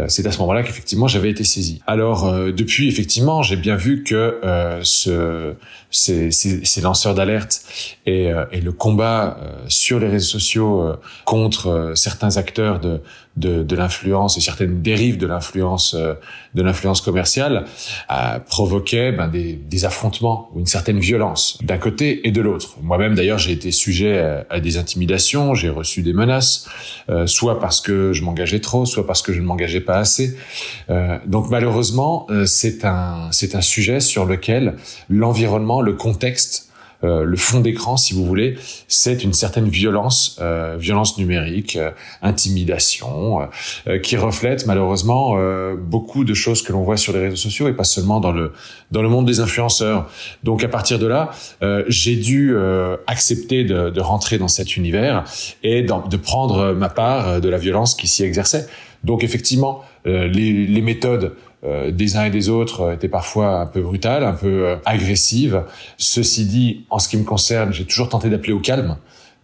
C'est 0.08 0.28
à 0.28 0.32
ce 0.32 0.40
moment-là 0.40 0.62
qu'effectivement 0.62 1.08
j'avais 1.08 1.32
été 1.32 1.44
saisi. 1.44 1.82
Alors 1.88 2.32
depuis, 2.52 2.88
effectivement, 2.88 3.42
j'ai 3.42 3.56
bien 3.56 3.76
vu 3.76 4.04
que 4.04 4.40
ce, 4.84 5.56
ces, 5.90 6.32
ces, 6.32 6.64
ces 6.64 6.82
lanceurs 6.82 7.16
d'alerte 7.16 7.64
et, 8.06 8.32
et, 8.52 8.62
le 8.62 8.72
combat 8.72 9.40
sur 9.68 10.00
les 10.00 10.08
réseaux 10.08 10.40
sociaux 10.40 10.94
contre 11.26 11.94
certains 11.96 12.38
acteurs 12.38 12.80
de, 12.80 13.02
de, 13.40 13.64
de 13.64 13.76
l'influence 13.76 14.38
et 14.38 14.42
certaines 14.42 14.82
dérives 14.82 15.18
de 15.18 15.28
l'influence 15.28 15.96
de 16.56 16.64
l'influence 16.64 17.02
commerciale 17.02 17.66
a 18.08 18.40
provoqué 18.40 19.12
ben, 19.12 19.28
des, 19.28 19.54
des, 19.54 19.86
affrontements 19.86 20.50
ou 20.54 20.60
une 20.60 20.66
certaine 20.66 21.00
violence 21.00 21.60
d'un 21.62 21.78
côté 21.78 22.28
et 22.28 22.32
de 22.32 22.42
l'autre. 22.42 22.76
Moi-même 22.82 23.16
d'ailleurs 23.16 23.38
j'ai 23.38 23.52
été 23.52 23.72
sujet 23.72 24.44
à, 24.50 24.60
des 24.60 24.78
intimidations, 24.78 25.54
j'ai 25.54 25.70
reçu 25.70 26.02
des 26.02 26.14
menaces, 26.14 26.68
euh, 27.10 27.28
soit 27.28 27.60
parce 27.60 27.82
que 27.82 28.14
je 28.14 28.24
m'engageais 28.24 28.60
trop, 28.60 28.86
soit 28.86 29.06
parce 29.06 29.22
que 29.22 29.32
je 29.32 29.42
ne 29.42 29.46
m'engageais 29.46 29.82
pas 29.82 29.98
assez. 29.98 30.38
Euh, 30.90 31.18
donc 31.26 31.50
malheureusement 31.50 32.26
euh, 32.30 32.46
c'est 32.46 32.84
un 32.86 33.30
c'est 33.32 33.56
un 33.56 33.62
sujet 33.62 34.00
sur 34.00 34.26
lequel 34.26 34.76
l'environnement, 35.10 35.82
le 35.82 35.94
contexte 35.94 36.69
euh, 37.04 37.24
le 37.24 37.38
fond 37.38 37.62
d'écran, 37.62 37.96
si 37.96 38.14
vous 38.14 38.26
voulez, 38.26 38.58
c'est 38.88 39.24
une 39.24 39.32
certaine 39.32 39.70
violence, 39.70 40.38
euh, 40.42 40.76
violence 40.78 41.18
numérique, 41.18 41.78
euh, 41.78 41.92
intimidation, 42.22 43.48
qui 44.04 44.18
reflète 44.18 44.66
malheureusement 44.66 45.36
beaucoup 45.78 46.24
de 46.24 46.34
choses 46.34 46.62
que 46.62 46.72
l'on 46.72 46.84
voit 46.84 46.98
sur 46.98 47.14
les 47.14 47.20
réseaux 47.20 47.36
sociaux 47.36 47.68
et 47.68 47.74
pas 47.74 47.84
seulement 47.84 48.20
dans 48.20 48.32
le 48.32 48.52
dans 48.92 49.02
le 49.02 49.10
monde 49.10 49.26
des 49.26 49.40
influenceurs. 49.40 50.10
Donc 50.44 50.64
à 50.64 50.68
partir 50.68 51.00
de 51.00 51.08
là, 51.08 51.32
j'ai 51.88 52.16
dû 52.16 52.56
accepter 53.08 53.64
de, 53.64 53.90
de, 53.90 54.02
rentrer 54.02 54.38
dans 54.38 54.48
cet 54.48 54.78
univers 54.78 55.24
et 55.64 55.84
de 55.84 56.18
prendre 56.18 56.74
ma 56.74 56.90
part 56.90 57.42
de 57.42 57.50
la 57.50 57.58
violence 57.58 57.96
qui 57.96 58.08
s'y 58.08 58.24
exerçait. 58.24 58.68
Donc 59.04 59.24
effectivement, 59.24 59.84
les, 60.06 60.68
les 60.68 60.82
méthodes 60.82 61.36
euh, 61.66 61.92
des 61.92 62.16
uns 62.16 62.24
et 62.24 62.30
des 62.30 62.48
autres 62.48 62.82
euh, 62.82 62.94
étaient 62.94 63.10
parfois 63.10 63.60
un 63.60 63.66
peu 63.66 63.82
brutales, 63.82 64.24
un 64.24 64.34
peu 64.34 64.68
euh, 64.68 64.76
agressives. 64.86 65.64
Ceci 65.98 66.46
dit, 66.46 66.86
en 66.90 67.00
ce 67.00 67.10
qui 67.10 67.18
me 67.18 67.26
concerne, 67.26 67.74
j'ai 67.74 67.86
toujours 67.86 68.08
tenté 68.08 68.30
d'appeler 68.30 68.54
au 68.54 68.60
calme 68.60 68.98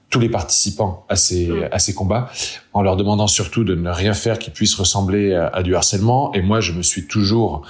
tous 0.10 0.20
les 0.20 0.30
participants 0.30 1.06
à 1.10 1.18
ces, 1.18 1.48
mm. 1.48 1.70
à 1.72 1.80
ces 1.80 1.94
combats, 1.94 2.30
en 2.72 2.82
leur 2.82 2.96
demandant 2.96 3.28
surtout 3.28 3.66
de 3.66 3.76
ne 3.76 3.90
rien 3.90 4.14
faire 4.14 4.40
qui 4.40 4.50
puisse 4.50 4.76
ressembler 4.76 5.34
à, 5.34 5.48
à 5.48 5.62
du 5.62 5.76
harcèlement. 5.76 6.34
Et 6.34 6.42
moi, 6.42 6.62
je 6.62 6.72
me 6.72 6.84
suis 6.84 7.06
toujours 7.06 7.64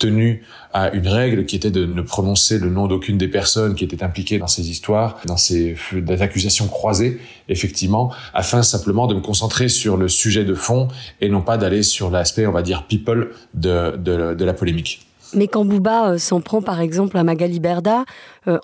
tenu 0.00 0.42
à 0.72 0.90
une 0.90 1.06
règle 1.06 1.44
qui 1.46 1.54
était 1.54 1.70
de 1.70 1.86
ne 1.86 2.02
prononcer 2.02 2.58
le 2.58 2.70
nom 2.70 2.88
d'aucune 2.88 3.18
des 3.18 3.28
personnes 3.28 3.74
qui 3.76 3.84
étaient 3.84 4.02
impliquées 4.02 4.38
dans 4.38 4.48
ces 4.48 4.70
histoires, 4.70 5.20
dans 5.26 5.36
ces 5.36 5.76
accusations 6.20 6.66
croisées, 6.66 7.20
effectivement, 7.48 8.12
afin 8.34 8.62
simplement 8.62 9.06
de 9.06 9.14
me 9.14 9.20
concentrer 9.20 9.68
sur 9.68 9.96
le 9.96 10.08
sujet 10.08 10.44
de 10.44 10.54
fond 10.54 10.88
et 11.20 11.28
non 11.28 11.42
pas 11.42 11.58
d'aller 11.58 11.82
sur 11.84 12.10
l'aspect, 12.10 12.46
on 12.46 12.52
va 12.52 12.62
dire, 12.62 12.86
people 12.86 13.30
de, 13.54 13.96
de, 13.96 14.44
la 14.44 14.54
polémique. 14.54 15.06
Mais 15.34 15.46
quand 15.46 15.64
Bouba 15.64 16.10
euh, 16.10 16.18
s'en 16.18 16.40
prend 16.40 16.60
par 16.60 16.80
exemple 16.80 17.16
à 17.16 17.22
Magali 17.22 17.60
Berda, 17.60 18.04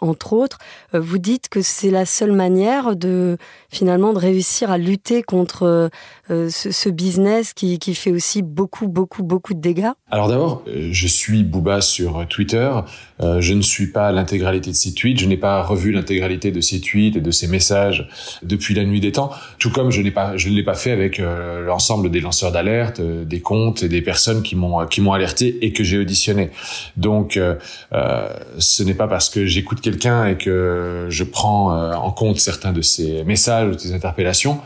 entre 0.00 0.32
autres, 0.32 0.58
euh, 0.94 1.00
vous 1.00 1.18
dites 1.18 1.48
que 1.48 1.62
c'est 1.62 1.90
la 1.90 2.06
seule 2.06 2.32
manière 2.32 2.96
de 2.96 3.36
finalement 3.70 4.12
de 4.12 4.18
réussir 4.18 4.70
à 4.70 4.78
lutter 4.78 5.22
contre 5.22 5.90
ce, 6.28 6.88
business 6.88 7.52
qui, 7.52 7.78
fait 7.94 8.10
aussi 8.10 8.42
beaucoup, 8.42 8.88
beaucoup, 8.88 9.22
beaucoup 9.22 9.54
de 9.54 9.60
dégâts 9.60 9.90
Alors 10.10 10.28
d'abord, 10.28 10.64
je 10.66 11.06
suis 11.06 11.44
Bouba 11.44 11.80
sur 11.80 12.26
Twitter. 12.28 12.70
je 13.20 13.52
ne 13.52 13.62
suis 13.62 13.88
pas 13.88 14.10
l'intégralité 14.12 14.70
de 14.70 14.76
ses 14.76 14.94
tweets. 14.94 15.20
Je 15.20 15.26
n'ai 15.26 15.36
pas 15.36 15.62
revu 15.62 15.92
l'intégralité 15.92 16.50
de 16.50 16.60
ses 16.60 16.80
tweets 16.80 17.16
et 17.16 17.20
de 17.20 17.30
ses 17.30 17.46
messages 17.48 18.08
depuis 18.42 18.74
la 18.74 18.84
nuit 18.84 19.00
des 19.00 19.12
temps. 19.12 19.30
Tout 19.58 19.70
comme 19.70 19.90
je 19.90 20.02
pas, 20.10 20.36
je 20.36 20.48
ne 20.48 20.54
l'ai 20.54 20.64
pas 20.64 20.74
fait 20.74 20.90
avec 20.90 21.18
l'ensemble 21.18 22.10
des 22.10 22.20
lanceurs 22.20 22.52
d'alerte, 22.52 23.00
des 23.00 23.40
comptes 23.40 23.82
et 23.82 23.88
des 23.88 24.02
personnes 24.02 24.42
qui 24.42 24.56
m'ont 24.56 24.86
qui 24.86 25.00
m'ont 25.00 25.12
alerté 25.12 25.58
et 25.64 25.72
que 25.72 25.84
j'ai 25.84 25.98
auditionné. 25.98 26.50
Donc, 26.96 27.36
euh, 27.36 27.54
euh, 27.92 28.28
ce 28.58 28.82
n'est 28.82 28.94
pas 28.94 29.08
parce 29.08 29.28
que 29.28 29.46
j'écoute 29.46 29.75
quelqu'un 29.80 30.26
et 30.26 30.36
que 30.36 31.06
je 31.08 31.24
prends 31.24 31.72
euh, 31.72 31.94
en 31.94 32.10
compte 32.10 32.38
certains 32.38 32.72
de 32.72 32.82
ses 32.82 33.24
messages 33.24 33.68
ou 33.68 33.74
de 33.74 33.80
ses 33.80 33.94
interpellations 33.94 34.60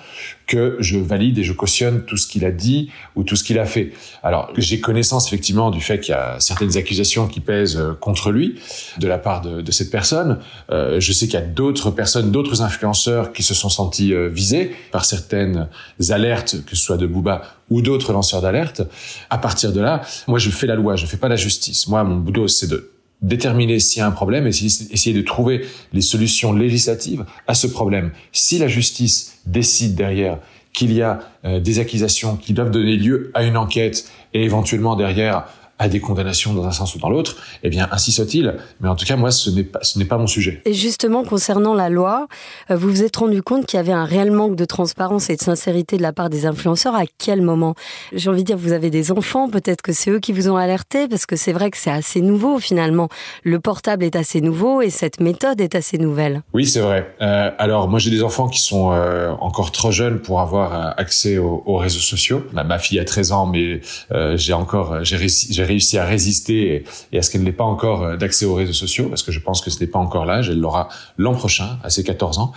que 0.46 0.76
je 0.80 0.98
valide 0.98 1.38
et 1.38 1.44
je 1.44 1.52
cautionne 1.52 2.04
tout 2.04 2.16
ce 2.16 2.26
qu'il 2.26 2.44
a 2.44 2.50
dit 2.50 2.90
ou 3.14 3.22
tout 3.22 3.36
ce 3.36 3.44
qu'il 3.44 3.58
a 3.58 3.66
fait. 3.66 3.92
Alors, 4.24 4.52
j'ai 4.56 4.80
connaissance 4.80 5.28
effectivement 5.28 5.70
du 5.70 5.80
fait 5.80 6.00
qu'il 6.00 6.12
y 6.12 6.16
a 6.16 6.40
certaines 6.40 6.76
accusations 6.76 7.28
qui 7.28 7.38
pèsent 7.38 7.80
contre 8.00 8.32
lui 8.32 8.58
de 8.98 9.06
la 9.06 9.18
part 9.18 9.42
de, 9.42 9.70
cette 9.70 9.90
personne. 9.90 10.40
Euh, 10.72 10.98
je 10.98 11.12
sais 11.12 11.26
qu'il 11.26 11.38
y 11.38 11.42
a 11.42 11.46
d'autres 11.46 11.92
personnes, 11.92 12.32
d'autres 12.32 12.62
influenceurs 12.62 13.32
qui 13.32 13.44
se 13.44 13.54
sont 13.54 13.68
sentis 13.68 14.12
visés 14.28 14.74
par 14.90 15.04
certaines 15.04 15.68
alertes, 16.08 16.56
que 16.66 16.74
ce 16.74 16.82
soit 16.82 16.96
de 16.96 17.06
Booba 17.06 17.42
ou 17.70 17.80
d'autres 17.80 18.12
lanceurs 18.12 18.42
d'alerte. 18.42 18.82
À 19.30 19.38
partir 19.38 19.72
de 19.72 19.80
là, 19.80 20.02
moi, 20.26 20.40
je 20.40 20.50
fais 20.50 20.66
la 20.66 20.74
loi, 20.74 20.96
je 20.96 21.06
fais 21.06 21.16
pas 21.16 21.28
la 21.28 21.36
justice. 21.36 21.86
Moi, 21.86 22.02
mon 22.02 22.16
boulot, 22.16 22.48
c'est 22.48 22.66
de 22.66 22.90
déterminer 23.22 23.78
s'il 23.78 24.00
y 24.00 24.02
a 24.02 24.06
un 24.06 24.12
problème 24.12 24.46
et 24.46 24.50
essayer 24.50 25.12
de 25.12 25.22
trouver 25.22 25.66
les 25.92 26.00
solutions 26.00 26.52
législatives 26.52 27.24
à 27.46 27.54
ce 27.54 27.66
problème. 27.66 28.12
Si 28.32 28.58
la 28.58 28.68
justice 28.68 29.38
décide 29.46 29.94
derrière 29.94 30.38
qu'il 30.72 30.92
y 30.92 31.02
a 31.02 31.20
euh, 31.44 31.60
des 31.60 31.78
accusations 31.78 32.36
qui 32.36 32.52
doivent 32.52 32.70
donner 32.70 32.96
lieu 32.96 33.30
à 33.34 33.42
une 33.42 33.56
enquête 33.56 34.08
et 34.34 34.44
éventuellement 34.44 34.96
derrière 34.96 35.46
à 35.80 35.88
des 35.88 35.98
condamnations 35.98 36.52
dans 36.52 36.66
un 36.66 36.72
sens 36.72 36.94
ou 36.94 36.98
dans 36.98 37.08
l'autre, 37.08 37.36
eh 37.62 37.70
bien, 37.70 37.88
ainsi 37.90 38.12
soit-il. 38.12 38.54
Mais 38.80 38.88
en 38.88 38.94
tout 38.94 39.06
cas, 39.06 39.16
moi, 39.16 39.30
ce 39.30 39.48
n'est 39.48 39.64
pas, 39.64 39.78
ce 39.82 39.98
n'est 39.98 40.04
pas 40.04 40.18
mon 40.18 40.26
sujet. 40.26 40.60
Et 40.66 40.74
justement, 40.74 41.24
concernant 41.24 41.72
la 41.72 41.88
loi, 41.88 42.28
euh, 42.70 42.76
vous 42.76 42.90
vous 42.90 43.02
êtes 43.02 43.16
rendu 43.16 43.42
compte 43.42 43.64
qu'il 43.64 43.78
y 43.78 43.80
avait 43.80 43.92
un 43.92 44.04
réel 44.04 44.30
manque 44.30 44.56
de 44.56 44.66
transparence 44.66 45.30
et 45.30 45.36
de 45.36 45.40
sincérité 45.40 45.96
de 45.96 46.02
la 46.02 46.12
part 46.12 46.28
des 46.28 46.44
influenceurs. 46.44 46.94
À 46.94 47.04
quel 47.18 47.40
moment? 47.40 47.74
J'ai 48.12 48.28
envie 48.28 48.42
de 48.42 48.46
dire, 48.46 48.58
vous 48.58 48.72
avez 48.72 48.90
des 48.90 49.10
enfants, 49.10 49.48
peut-être 49.48 49.80
que 49.80 49.92
c'est 49.92 50.10
eux 50.10 50.20
qui 50.20 50.32
vous 50.32 50.50
ont 50.50 50.56
alerté, 50.56 51.08
parce 51.08 51.24
que 51.24 51.34
c'est 51.34 51.52
vrai 51.52 51.70
que 51.70 51.78
c'est 51.78 51.90
assez 51.90 52.20
nouveau 52.20 52.58
finalement. 52.58 53.08
Le 53.42 53.58
portable 53.58 54.04
est 54.04 54.16
assez 54.16 54.42
nouveau 54.42 54.82
et 54.82 54.90
cette 54.90 55.18
méthode 55.18 55.62
est 55.62 55.74
assez 55.74 55.96
nouvelle. 55.96 56.42
Oui, 56.52 56.66
c'est 56.66 56.80
vrai. 56.80 57.14
Euh, 57.22 57.50
alors, 57.56 57.88
moi, 57.88 57.98
j'ai 57.98 58.10
des 58.10 58.22
enfants 58.22 58.48
qui 58.48 58.60
sont 58.60 58.92
euh, 58.92 59.30
encore 59.40 59.72
trop 59.72 59.90
jeunes 59.90 60.20
pour 60.20 60.42
avoir 60.42 60.94
accès 60.98 61.38
aux, 61.38 61.62
aux 61.64 61.78
réseaux 61.78 62.00
sociaux. 62.00 62.44
Ma, 62.52 62.64
ma, 62.64 62.78
fille 62.78 62.98
a 62.98 63.04
13 63.04 63.32
ans, 63.32 63.46
mais 63.46 63.80
euh, 64.12 64.36
j'ai 64.36 64.52
encore, 64.52 65.04
j'ai 65.04 65.16
réussi, 65.16 65.52
réussi 65.70 65.98
à 65.98 66.04
résister 66.04 66.84
et, 67.12 67.18
à 67.18 67.22
ce 67.22 67.30
qu'elle 67.30 67.42
n'ait 67.42 67.52
pas 67.52 67.64
encore 67.64 68.02
euh, 68.02 68.16
d'accès 68.16 68.44
aux 68.44 68.54
réseaux 68.54 68.72
sociaux, 68.72 69.08
parce 69.08 69.22
que 69.22 69.32
je 69.32 69.40
pense 69.40 69.60
que 69.60 69.70
ce 69.70 69.80
n'est 69.80 69.86
pas 69.86 69.98
encore 69.98 70.24
l'âge, 70.26 70.50
elle 70.50 70.60
l'aura 70.60 70.88
l'an 71.16 71.34
prochain, 71.34 71.78
à 71.82 71.90
ses 71.90 72.04
14 72.04 72.38
ans. 72.38 72.52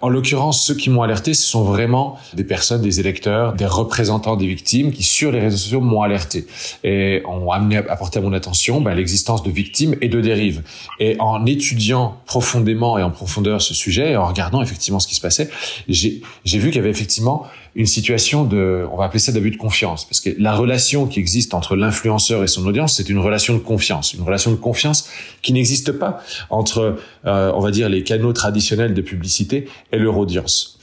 En 0.00 0.08
l'occurrence, 0.08 0.64
ceux 0.64 0.74
qui 0.74 0.90
m'ont 0.90 1.02
alerté, 1.02 1.34
ce 1.34 1.46
sont 1.46 1.64
vraiment 1.64 2.18
des 2.34 2.44
personnes, 2.44 2.82
des 2.82 3.00
électeurs, 3.00 3.54
des 3.54 3.66
représentants 3.66 4.36
des 4.36 4.46
victimes 4.46 4.92
qui, 4.92 5.02
sur 5.02 5.30
les 5.32 5.40
réseaux 5.40 5.56
sociaux, 5.56 5.80
m'ont 5.80 6.02
alerté 6.02 6.46
et 6.84 7.22
ont 7.26 7.50
amené 7.50 7.78
à 7.78 7.96
porter 7.96 8.18
à 8.18 8.22
mon 8.22 8.32
attention 8.32 8.80
ben, 8.80 8.94
l'existence 8.94 9.42
de 9.42 9.50
victimes 9.50 9.94
et 10.00 10.08
de 10.08 10.20
dérives. 10.20 10.62
Et 11.00 11.16
en 11.20 11.46
étudiant 11.46 12.16
profondément 12.26 12.98
et 12.98 13.02
en 13.02 13.10
profondeur 13.10 13.62
ce 13.62 13.74
sujet, 13.74 14.12
et 14.12 14.16
en 14.16 14.26
regardant 14.26 14.62
effectivement 14.62 15.00
ce 15.00 15.06
qui 15.06 15.14
se 15.14 15.20
passait, 15.20 15.48
j'ai 15.88 16.20
vu 16.58 16.68
qu'il 16.68 16.76
y 16.76 16.80
avait 16.80 16.90
effectivement 16.90 17.46
une 17.76 17.86
situation 17.86 18.44
de, 18.44 18.86
on 18.90 18.96
va 18.96 19.04
appeler 19.04 19.18
ça 19.18 19.32
d'abus 19.32 19.50
de 19.50 19.58
confiance, 19.58 20.06
parce 20.06 20.20
que 20.20 20.30
la 20.38 20.54
relation 20.54 21.06
qui 21.06 21.20
existe 21.20 21.52
entre 21.52 21.76
l'influenceur 21.76 22.42
et 22.42 22.46
son 22.46 22.66
audience, 22.66 22.96
c'est 22.96 23.10
une 23.10 23.18
relation 23.18 23.52
de 23.52 23.58
confiance, 23.58 24.14
une 24.14 24.22
relation 24.22 24.50
de 24.50 24.56
confiance 24.56 25.10
qui 25.42 25.52
n'existe 25.52 25.92
pas 25.92 26.22
entre, 26.48 26.96
euh, 27.26 27.52
on 27.54 27.60
va 27.60 27.70
dire, 27.70 27.90
les 27.90 28.02
canaux 28.02 28.32
traditionnels 28.32 28.94
de 28.94 29.02
publicité 29.02 29.68
et 29.92 29.98
leur 29.98 30.16
audience. 30.16 30.78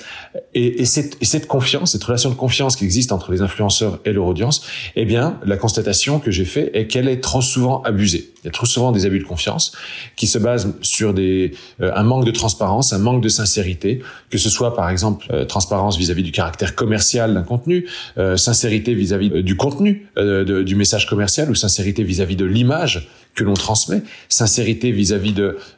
Et, 0.54 0.82
et, 0.82 0.86
cette, 0.86 1.18
et, 1.22 1.26
cette, 1.26 1.48
confiance, 1.48 1.94
cette 1.94 2.04
relation 2.04 2.30
de 2.30 2.36
confiance 2.36 2.76
qui 2.76 2.86
existe 2.86 3.12
entre 3.12 3.32
les 3.32 3.42
influenceurs 3.42 4.00
et 4.06 4.12
leur 4.12 4.26
audience, 4.26 4.64
eh 4.96 5.06
bien, 5.06 5.40
la 5.46 5.58
constatation 5.58 6.20
que 6.20 6.30
j'ai 6.30 6.46
fait 6.46 6.72
est 6.76 6.88
qu'elle 6.88 7.08
est 7.08 7.22
trop 7.22 7.42
souvent 7.42 7.82
abusée. 7.84 8.32
Il 8.44 8.48
y 8.48 8.50
a 8.50 8.52
trop 8.52 8.66
souvent 8.66 8.92
des 8.92 9.06
abus 9.06 9.20
de 9.20 9.24
confiance 9.24 9.72
qui 10.16 10.28
se 10.28 10.38
basent 10.38 10.74
sur 10.82 11.14
des, 11.14 11.54
euh, 11.82 11.92
un 11.96 12.04
manque 12.04 12.26
de 12.26 12.32
transparence, 12.32 12.92
un 12.94 12.98
manque 12.98 13.24
de 13.24 13.30
sincérité, 13.30 14.02
que 14.30 14.38
ce 14.38 14.50
soit 14.50 14.76
par 14.76 14.90
exemple 14.90 15.26
euh, 15.32 15.46
transparence 15.46 15.98
vis-à-vis 15.98 16.24
du 16.24 16.32
caractère 16.32 16.76
commercial 16.84 17.34
d'un 17.34 17.44
contenu, 17.44 17.88
euh, 18.18 18.36
sincérité 18.36 18.94
vis-à-vis 18.94 19.32
euh, 19.32 19.42
du 19.42 19.56
contenu 19.56 20.08
de, 20.18 20.64
du 20.64 20.76
message 20.76 21.08
commercial 21.08 21.50
ou 21.50 21.56
sincérité 21.56 22.04
vis-à-vis 22.04 22.36
de 22.36 22.44
l'image 22.44 23.08
que 23.36 23.46
l'on 23.46 23.54
transmet, 23.54 24.02
sincérité 24.28 24.92
vis-à-vis 24.92 25.34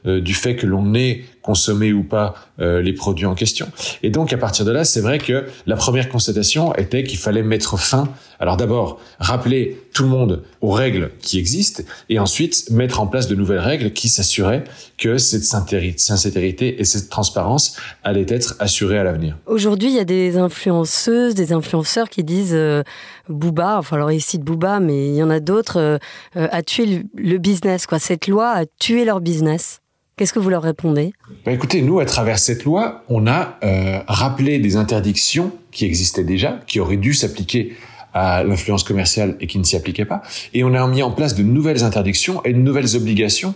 du 0.06 0.34
fait 0.34 0.56
que 0.56 0.66
l'on 0.66 0.94
est 0.94 1.24
consommer 1.46 1.94
ou 1.94 2.04
pas 2.04 2.34
euh, 2.60 2.82
les 2.82 2.94
produits 2.94 3.28
en 3.28 3.36
question. 3.36 3.68
Et 4.02 4.10
donc 4.10 4.34
à 4.34 4.38
partir 4.38 4.66
de 4.66 4.72
là, 4.72 4.84
c'est 4.84 5.02
vrai 5.02 5.20
que 5.20 5.46
la 5.68 5.76
première 5.76 6.10
constatation 6.10 6.76
était 6.76 7.04
qu'il 7.04 7.20
fallait 7.20 7.44
mettre 7.44 7.78
fin. 7.78 8.10
Alors 8.40 8.58
d'abord, 8.58 9.00
rappeler 9.20 9.78
tout 9.94 10.04
le 10.04 10.10
monde 10.10 10.44
aux 10.62 10.72
règles 10.72 11.12
qui 11.22 11.38
existent 11.40 11.84
et 12.10 12.20
ensuite 12.20 12.70
mettre 12.72 13.00
en 13.00 13.08
place 13.08 13.28
de 13.28 13.36
nouvelles 13.36 13.60
règles 13.60 13.94
qui 13.94 14.10
s'assuraient 14.10 14.64
que 14.98 15.18
cette 15.18 15.44
sincérité 15.44 16.82
et 16.82 16.84
cette 16.84 17.10
transparence 17.10 17.78
allaient 18.04 18.26
être 18.28 18.56
assurées 18.60 18.98
à 18.98 19.04
l'avenir. 19.04 19.38
Aujourd'hui, 19.46 19.90
il 19.90 19.96
y 19.96 20.00
a 20.00 20.06
des 20.06 20.38
influenceuses, 20.38 21.36
des 21.36 21.54
influenceurs 21.54 22.10
qui 22.10 22.24
disent 22.24 22.54
euh, 22.54 22.84
Booba, 23.30 23.78
enfin 23.78 23.98
alors 23.98 24.12
ici 24.12 24.40
de 24.40 24.44
Booba, 24.44 24.80
mais 24.80 25.10
il 25.10 25.16
y 25.16 25.24
en 25.24 25.30
a 25.30 25.40
d'autres, 25.40 25.80
euh, 25.80 25.98
euh, 26.36 26.48
a 26.52 26.62
tué 26.64 27.06
le, 27.16 27.38
business. 27.38 27.86
Quoi. 27.86 28.00
Cette 28.00 28.28
loi 28.28 28.50
a 28.50 28.66
tué 28.80 29.06
leur 29.06 29.22
business. 29.22 29.82
Qu'est-ce 30.18 30.32
que 30.32 30.40
vous 30.40 30.50
leur 30.50 30.64
répondez? 30.64 31.12
Bah 31.46 31.52
Écoutez, 31.52 31.82
nous, 31.82 32.00
à 32.00 32.06
travers 32.06 32.40
cette 32.40 32.64
loi, 32.64 33.04
on 33.10 33.28
a 33.28 33.58
euh, 33.64 34.00
rappelé 34.08 34.60
des 34.60 34.78
interdictions 34.78 35.52
qui 35.72 35.84
existaient 35.84 36.24
déjà, 36.24 36.62
qui 36.68 36.80
auraient 36.80 36.96
dû 36.96 37.14
s'appliquer 37.14 37.76
à 38.16 38.44
l'influence 38.44 38.84
commerciale 38.84 39.36
et 39.42 39.46
qui 39.46 39.60
ne 39.60 39.64
s'y 39.64 39.76
appliquaient 39.76 40.06
pas. 40.06 40.24
Et 40.54 40.64
on 40.64 40.74
a 40.74 40.88
mis 40.88 41.04
en 41.04 41.12
place 41.12 41.36
de 41.36 41.44
nouvelles 41.44 41.84
interdictions 41.84 42.42
et 42.46 42.54
de 42.54 42.58
nouvelles 42.58 42.96
obligations 42.96 43.54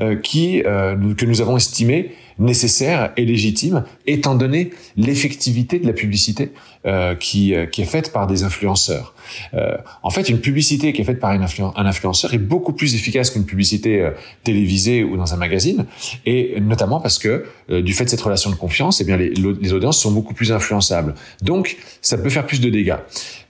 euh, 0.00 0.14
qui 0.14 0.62
euh, 0.64 1.14
que 1.14 1.26
nous 1.26 1.40
avons 1.40 1.56
estimées 1.56 2.12
nécessaires 2.38 3.12
et 3.16 3.24
légitimes, 3.24 3.84
étant 4.06 4.34
donné 4.34 4.70
l'effectivité 4.96 5.78
de 5.78 5.86
la 5.86 5.92
publicité 5.92 6.52
euh, 6.86 7.14
qui, 7.14 7.54
euh, 7.54 7.66
qui 7.66 7.82
est 7.82 7.86
faite 7.86 8.12
par 8.12 8.26
des 8.26 8.42
influenceurs. 8.42 9.14
Euh, 9.54 9.76
en 10.02 10.10
fait, 10.10 10.28
une 10.28 10.40
publicité 10.40 10.92
qui 10.92 11.02
est 11.02 11.04
faite 11.04 11.20
par 11.20 11.30
un 11.30 11.86
influenceur 11.86 12.34
est 12.34 12.38
beaucoup 12.38 12.72
plus 12.72 12.94
efficace 12.94 13.30
qu'une 13.30 13.44
publicité 13.44 14.00
euh, 14.00 14.10
télévisée 14.44 15.04
ou 15.04 15.16
dans 15.16 15.34
un 15.34 15.36
magazine, 15.36 15.84
et 16.26 16.58
notamment 16.60 17.00
parce 17.00 17.18
que 17.18 17.44
du 17.68 17.92
fait 17.92 18.04
de 18.04 18.10
cette 18.10 18.20
relation 18.20 18.50
de 18.50 18.56
confiance, 18.56 19.00
eh 19.00 19.04
bien 19.04 19.16
les, 19.16 19.30
les 19.30 19.72
audiences 19.72 20.00
sont 20.00 20.10
beaucoup 20.10 20.34
plus 20.34 20.52
influençables. 20.52 21.14
Donc, 21.42 21.76
ça 22.00 22.18
peut 22.18 22.30
faire 22.30 22.46
plus 22.46 22.60
de 22.60 22.70
dégâts. 22.70 22.96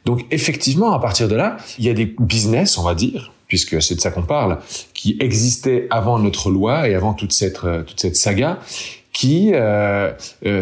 Donc, 0.05 0.25
effectivement, 0.31 0.93
à 0.93 0.99
partir 0.99 1.29
de 1.29 1.35
là, 1.35 1.57
il 1.79 1.85
y 1.85 1.91
a 1.91 1.95
des 1.95 2.15
business, 2.19 2.79
on 2.79 2.83
va 2.83 2.95
dire, 2.95 3.33
puisque 3.47 3.81
c'est 3.83 3.95
de 3.95 4.01
ça 4.01 4.11
qu'on 4.11 4.23
parle, 4.23 4.59
qui 4.95 5.17
existaient 5.21 5.87
avant 5.91 6.19
notre 6.19 6.51
loi 6.51 6.89
et 6.89 6.95
avant 6.95 7.15
toute 7.15 7.33
cette 7.33 7.61
cette 7.97 8.17
saga, 8.17 8.59
qui 9.13 9.53
euh, 9.53 10.13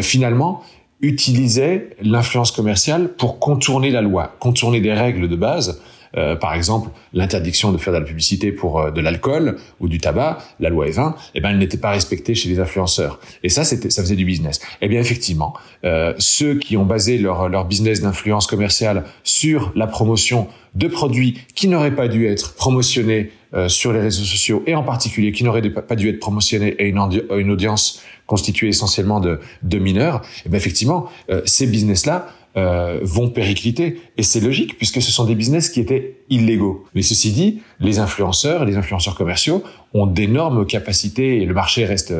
finalement 0.01 0.63
utilisaient 1.01 1.89
l'influence 2.01 2.51
commerciale 2.51 3.09
pour 3.13 3.39
contourner 3.39 3.89
la 3.89 4.01
loi, 4.01 4.35
contourner 4.39 4.81
des 4.81 4.93
règles 4.93 5.27
de 5.27 5.35
base. 5.35 5.81
Euh, 6.17 6.35
par 6.35 6.53
exemple, 6.53 6.89
l'interdiction 7.13 7.71
de 7.71 7.77
faire 7.77 7.93
de 7.93 7.99
la 7.99 8.05
publicité 8.05 8.51
pour 8.51 8.79
euh, 8.79 8.91
de 8.91 9.01
l'alcool 9.01 9.57
ou 9.79 9.87
du 9.87 9.99
tabac, 9.99 10.39
la 10.59 10.69
loi 10.69 10.87
E20, 10.87 11.13
eh 11.35 11.41
ben, 11.41 11.49
elle 11.49 11.57
n'était 11.57 11.77
pas 11.77 11.91
respectée 11.91 12.35
chez 12.35 12.49
les 12.49 12.59
influenceurs. 12.59 13.19
Et 13.43 13.49
ça, 13.49 13.63
ça 13.63 13.77
faisait 13.77 14.15
du 14.15 14.25
business. 14.25 14.59
Eh 14.81 14.87
bien, 14.87 14.99
effectivement, 14.99 15.53
euh, 15.83 16.13
ceux 16.17 16.55
qui 16.55 16.77
ont 16.77 16.85
basé 16.85 17.17
leur, 17.17 17.49
leur 17.49 17.65
business 17.65 18.01
d'influence 18.01 18.47
commerciale 18.47 19.05
sur 19.23 19.71
la 19.75 19.87
promotion 19.87 20.47
de 20.75 20.87
produits 20.87 21.39
qui 21.55 21.67
n'auraient 21.67 21.95
pas 21.95 22.07
dû 22.07 22.27
être 22.27 22.55
promotionnés 22.55 23.31
euh, 23.53 23.67
sur 23.67 23.91
les 23.91 23.99
réseaux 23.99 24.23
sociaux 24.23 24.63
et 24.65 24.75
en 24.75 24.83
particulier 24.83 25.33
qui 25.33 25.43
n'auraient 25.43 25.69
pas 25.69 25.95
dû 25.97 26.07
être 26.07 26.19
promotionnés 26.19 26.75
à 26.79 26.83
une, 26.83 26.99
une 27.37 27.51
audience 27.51 28.01
constituée 28.25 28.69
essentiellement 28.69 29.19
de, 29.19 29.41
de 29.63 29.77
mineurs, 29.77 30.21
eh 30.45 30.49
bien 30.49 30.57
effectivement, 30.57 31.09
euh, 31.29 31.41
ces 31.45 31.67
business-là 31.67 32.29
euh, 32.57 32.99
vont 33.01 33.29
péricliter. 33.29 34.01
Et 34.17 34.23
c'est 34.23 34.41
logique, 34.41 34.77
puisque 34.77 35.01
ce 35.01 35.11
sont 35.11 35.25
des 35.25 35.35
business 35.35 35.69
qui 35.69 35.79
étaient 35.79 36.17
illégaux. 36.29 36.85
Mais 36.93 37.01
ceci 37.01 37.31
dit, 37.31 37.61
les 37.79 37.99
influenceurs, 37.99 38.65
les 38.65 38.75
influenceurs 38.75 39.15
commerciaux 39.15 39.63
ont 39.93 40.05
d'énormes 40.05 40.65
capacités 40.65 41.41
et 41.41 41.45
le 41.45 41.53
marché 41.53 41.85
reste 41.85 42.13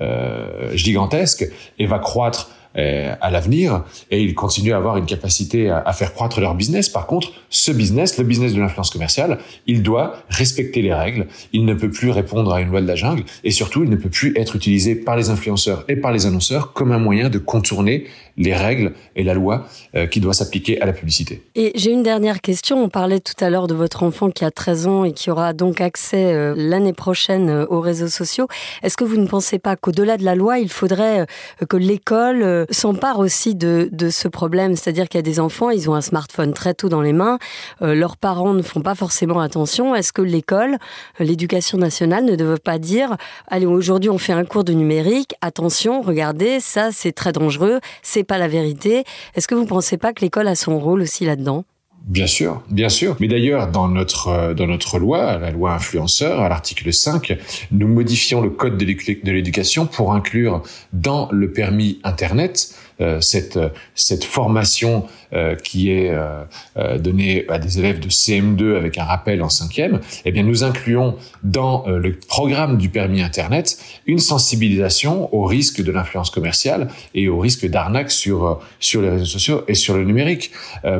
euh, 0.00 0.76
gigantesque 0.76 1.48
et 1.78 1.86
va 1.86 1.98
croître 1.98 2.50
euh, 2.76 3.14
à 3.22 3.30
l'avenir 3.30 3.82
et 4.10 4.22
ils 4.22 4.34
continuent 4.34 4.74
à 4.74 4.76
avoir 4.76 4.98
une 4.98 5.06
capacité 5.06 5.70
à, 5.70 5.92
faire 5.94 6.12
croître 6.12 6.38
leur 6.38 6.54
business. 6.54 6.90
Par 6.90 7.06
contre, 7.06 7.32
ce 7.48 7.72
business, 7.72 8.18
le 8.18 8.24
business 8.24 8.52
de 8.52 8.60
l'influence 8.60 8.90
commerciale, 8.90 9.38
il 9.66 9.82
doit 9.82 10.16
respecter 10.28 10.82
les 10.82 10.92
règles. 10.92 11.26
Il 11.54 11.64
ne 11.64 11.72
peut 11.72 11.90
plus 11.90 12.10
répondre 12.10 12.52
à 12.52 12.60
une 12.60 12.68
loi 12.68 12.82
de 12.82 12.86
la 12.86 12.94
jungle 12.94 13.24
et 13.42 13.50
surtout, 13.50 13.84
il 13.84 13.90
ne 13.90 13.96
peut 13.96 14.10
plus 14.10 14.36
être 14.36 14.54
utilisé 14.54 14.94
par 14.94 15.16
les 15.16 15.30
influenceurs 15.30 15.84
et 15.88 15.96
par 15.96 16.12
les 16.12 16.26
annonceurs 16.26 16.74
comme 16.74 16.92
un 16.92 16.98
moyen 16.98 17.30
de 17.30 17.38
contourner 17.38 18.04
les 18.38 18.54
règles 18.54 18.94
et 19.14 19.24
la 19.24 19.34
loi 19.34 19.66
euh, 19.94 20.06
qui 20.06 20.20
doit 20.20 20.32
s'appliquer 20.32 20.80
à 20.80 20.86
la 20.86 20.94
publicité. 20.94 21.42
Et 21.54 21.72
j'ai 21.74 21.90
une 21.90 22.02
dernière 22.02 22.40
question. 22.40 22.82
On 22.82 22.88
parlait 22.88 23.20
tout 23.20 23.44
à 23.44 23.50
l'heure 23.50 23.66
de 23.66 23.74
votre 23.74 24.02
enfant 24.02 24.30
qui 24.30 24.44
a 24.44 24.50
13 24.50 24.86
ans 24.86 25.04
et 25.04 25.12
qui 25.12 25.30
aura 25.30 25.52
donc 25.52 25.80
accès 25.80 26.32
euh, 26.32 26.54
l'année 26.56 26.94
prochaine 26.94 27.66
aux 27.68 27.80
réseaux 27.80 28.08
sociaux. 28.08 28.48
Est-ce 28.82 28.96
que 28.96 29.04
vous 29.04 29.16
ne 29.18 29.26
pensez 29.26 29.58
pas 29.58 29.76
qu'au-delà 29.76 30.16
de 30.16 30.24
la 30.24 30.34
loi, 30.34 30.58
il 30.58 30.70
faudrait 30.70 31.26
que 31.68 31.76
l'école 31.76 32.66
s'empare 32.70 33.18
aussi 33.18 33.54
de, 33.54 33.88
ce 34.10 34.28
problème, 34.28 34.76
c'est-à-dire 34.76 35.08
qu'il 35.08 35.18
y 35.18 35.20
a 35.20 35.22
des 35.22 35.40
enfants, 35.40 35.70
ils 35.70 35.90
ont 35.90 35.94
un 35.94 36.00
smartphone 36.00 36.52
très 36.52 36.74
tôt 36.74 36.88
dans 36.88 37.02
les 37.02 37.12
mains, 37.12 37.38
euh, 37.82 37.94
leurs 37.94 38.16
parents 38.16 38.54
ne 38.54 38.62
font 38.62 38.80
pas 38.80 38.94
forcément 38.94 39.40
attention. 39.40 39.94
Est-ce 39.94 40.12
que 40.12 40.22
l'école, 40.22 40.78
euh, 41.20 41.24
l'éducation 41.24 41.78
nationale 41.78 42.24
ne 42.24 42.36
devrait 42.36 42.58
pas 42.58 42.78
dire, 42.78 43.16
allez, 43.48 43.66
aujourd'hui 43.66 44.10
on 44.10 44.18
fait 44.18 44.32
un 44.32 44.44
cours 44.44 44.64
de 44.64 44.72
numérique, 44.72 45.34
attention, 45.40 46.00
regardez, 46.00 46.60
ça 46.60 46.90
c'est 46.92 47.12
très 47.12 47.32
dangereux, 47.32 47.80
c'est 48.02 48.24
pas 48.28 48.38
la 48.38 48.46
vérité. 48.46 49.02
Est-ce 49.34 49.48
que 49.48 49.56
vous 49.56 49.62
ne 49.62 49.68
pensez 49.68 49.96
pas 49.96 50.12
que 50.12 50.20
l'école 50.20 50.46
a 50.46 50.54
son 50.54 50.78
rôle 50.78 51.00
aussi 51.00 51.24
là-dedans? 51.24 51.64
Bien 52.06 52.26
sûr, 52.26 52.62
bien 52.70 52.88
sûr. 52.88 53.16
Mais 53.20 53.28
d'ailleurs, 53.28 53.70
dans 53.70 53.88
notre 53.88 54.28
euh, 54.28 54.54
dans 54.54 54.66
notre 54.66 54.98
loi, 54.98 55.36
la 55.36 55.50
loi 55.50 55.74
influenceur, 55.74 56.40
à 56.40 56.48
l'article 56.48 56.90
5, 56.92 57.36
nous 57.70 57.88
modifions 57.88 58.40
le 58.40 58.48
code 58.48 58.78
de 58.78 59.30
l'éducation 59.30 59.86
pour 59.86 60.14
inclure 60.14 60.62
dans 60.92 61.28
le 61.32 61.52
permis 61.52 62.00
Internet 62.04 62.74
cette 63.20 63.58
cette 63.94 64.24
formation 64.24 65.06
euh, 65.34 65.54
qui 65.56 65.90
est 65.90 66.10
euh, 66.10 66.98
donnée 66.98 67.44
à 67.48 67.58
des 67.58 67.78
élèves 67.78 68.00
de 68.00 68.08
CM2 68.08 68.76
avec 68.76 68.96
un 68.96 69.04
rappel 69.04 69.42
en 69.42 69.50
cinquième, 69.50 70.00
eh 70.24 70.32
bien 70.32 70.42
nous 70.42 70.64
incluons 70.64 71.16
dans 71.42 71.84
le 71.86 72.14
programme 72.14 72.78
du 72.78 72.88
permis 72.88 73.20
Internet 73.20 73.78
une 74.06 74.18
sensibilisation 74.18 75.32
au 75.34 75.44
risque 75.44 75.82
de 75.82 75.92
l'influence 75.92 76.30
commerciale 76.30 76.88
et 77.14 77.28
au 77.28 77.38
risque 77.38 77.66
d'arnaque 77.66 78.10
sur 78.10 78.60
sur 78.80 79.02
les 79.02 79.10
réseaux 79.10 79.26
sociaux 79.26 79.64
et 79.68 79.74
sur 79.74 79.96
le 79.96 80.04
numérique. 80.04 80.50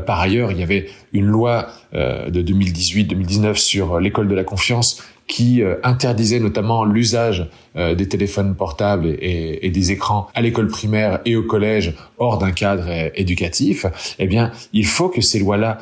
par 0.07 0.21
ailleurs, 0.21 0.53
il 0.53 0.59
y 0.59 0.63
avait 0.63 0.89
une 1.13 1.27
loi 1.27 1.69
de 1.93 2.43
2018-2019 2.43 3.55
sur 3.55 3.99
l'école 3.99 4.29
de 4.29 4.35
la 4.35 4.45
confiance 4.45 5.03
qui 5.29 5.63
euh, 5.63 5.77
interdisait 5.85 6.41
notamment 6.41 6.85
l'usage 6.85 7.49
euh, 7.77 7.95
des 7.95 8.09
téléphones 8.09 8.57
portables 8.57 9.07
et, 9.21 9.67
et, 9.67 9.71
des 9.71 9.93
écrans 9.93 10.27
à 10.35 10.41
l'école 10.41 10.69
primaire 10.69 11.21
et 11.27 11.37
au 11.37 11.43
collège 11.43 11.93
hors 12.17 12.39
d'un 12.39 12.51
cadre 12.51 12.87
euh, 12.89 13.11
éducatif, 13.15 13.85
eh 14.19 14.27
bien, 14.27 14.51
il 14.73 14.87
faut 14.87 15.11
que 15.11 15.21
ces 15.21 15.39
lois-là 15.39 15.79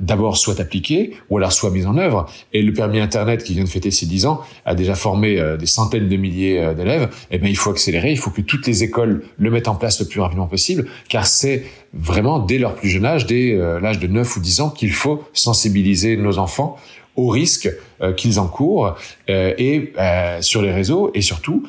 d'abord 0.00 0.36
soient 0.36 0.60
appliquées 0.60 1.12
ou 1.30 1.38
alors 1.38 1.52
soient 1.52 1.70
mises 1.70 1.86
en 1.86 1.96
œuvre. 1.96 2.28
Et 2.52 2.62
le 2.62 2.72
permis 2.72 2.98
Internet 2.98 3.44
qui 3.44 3.54
vient 3.54 3.62
de 3.62 3.68
fêter 3.68 3.92
ses 3.92 4.06
10 4.06 4.26
ans 4.26 4.40
a 4.64 4.74
déjà 4.74 4.96
formé 4.96 5.40
des 5.58 5.66
centaines 5.66 6.08
de 6.08 6.16
milliers 6.16 6.74
d'élèves. 6.76 7.08
Eh 7.30 7.38
bien, 7.38 7.48
il 7.48 7.56
faut 7.56 7.70
accélérer, 7.70 8.10
il 8.10 8.18
faut 8.18 8.30
que 8.30 8.40
toutes 8.40 8.66
les 8.66 8.82
écoles 8.82 9.22
le 9.38 9.50
mettent 9.50 9.68
en 9.68 9.76
place 9.76 10.00
le 10.00 10.06
plus 10.06 10.20
rapidement 10.20 10.48
possible, 10.48 10.86
car 11.08 11.26
c'est 11.26 11.64
vraiment 11.94 12.40
dès 12.40 12.58
leur 12.58 12.74
plus 12.74 12.88
jeune 12.88 13.06
âge, 13.06 13.26
dès 13.26 13.56
l'âge 13.80 14.00
de 14.00 14.08
9 14.08 14.36
ou 14.36 14.40
10 14.40 14.60
ans, 14.60 14.70
qu'il 14.70 14.92
faut 14.92 15.22
sensibiliser 15.32 16.16
nos 16.16 16.38
enfants 16.38 16.76
aux 17.20 17.28
risques 17.28 17.70
euh, 18.02 18.12
qu'ils 18.12 18.40
encourent 18.40 18.96
euh, 19.28 19.52
et 19.58 19.92
euh, 19.98 20.40
sur 20.40 20.62
les 20.62 20.72
réseaux 20.72 21.10
et 21.14 21.20
surtout 21.20 21.66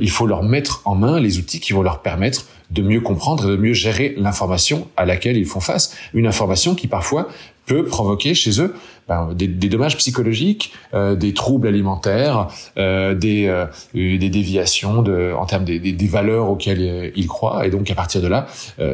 il 0.00 0.10
faut 0.10 0.26
leur 0.26 0.42
mettre 0.42 0.82
en 0.84 0.94
main 0.94 1.18
les 1.18 1.38
outils 1.38 1.58
qui 1.58 1.72
vont 1.72 1.82
leur 1.82 2.02
permettre 2.02 2.46
de 2.70 2.82
mieux 2.82 3.00
comprendre 3.00 3.44
et 3.44 3.48
de 3.48 3.56
mieux 3.56 3.72
gérer 3.72 4.14
l'information 4.16 4.88
à 4.96 5.04
laquelle 5.04 5.36
ils 5.36 5.46
font 5.46 5.60
face 5.60 5.96
une 6.12 6.26
information 6.26 6.74
qui 6.74 6.88
parfois 6.88 7.28
peut 7.66 7.84
provoquer 7.84 8.34
chez 8.34 8.60
eux 8.60 8.74
ben, 9.08 9.32
des, 9.34 9.46
des, 9.46 9.68
dommages 9.68 9.96
psychologiques, 9.96 10.72
euh, 10.94 11.16
des 11.16 11.32
troubles 11.32 11.68
alimentaires, 11.68 12.48
euh, 12.76 13.14
des, 13.14 13.66
des 13.94 14.28
déviations 14.28 15.02
de, 15.02 15.32
en 15.36 15.46
termes 15.46 15.64
des, 15.64 15.78
des 15.78 16.06
valeurs 16.06 16.50
auxquelles 16.50 17.12
ils 17.16 17.26
croient. 17.26 17.66
Et 17.66 17.70
donc 17.70 17.90
à 17.90 17.94
partir 17.94 18.20
de 18.20 18.28
là, 18.28 18.46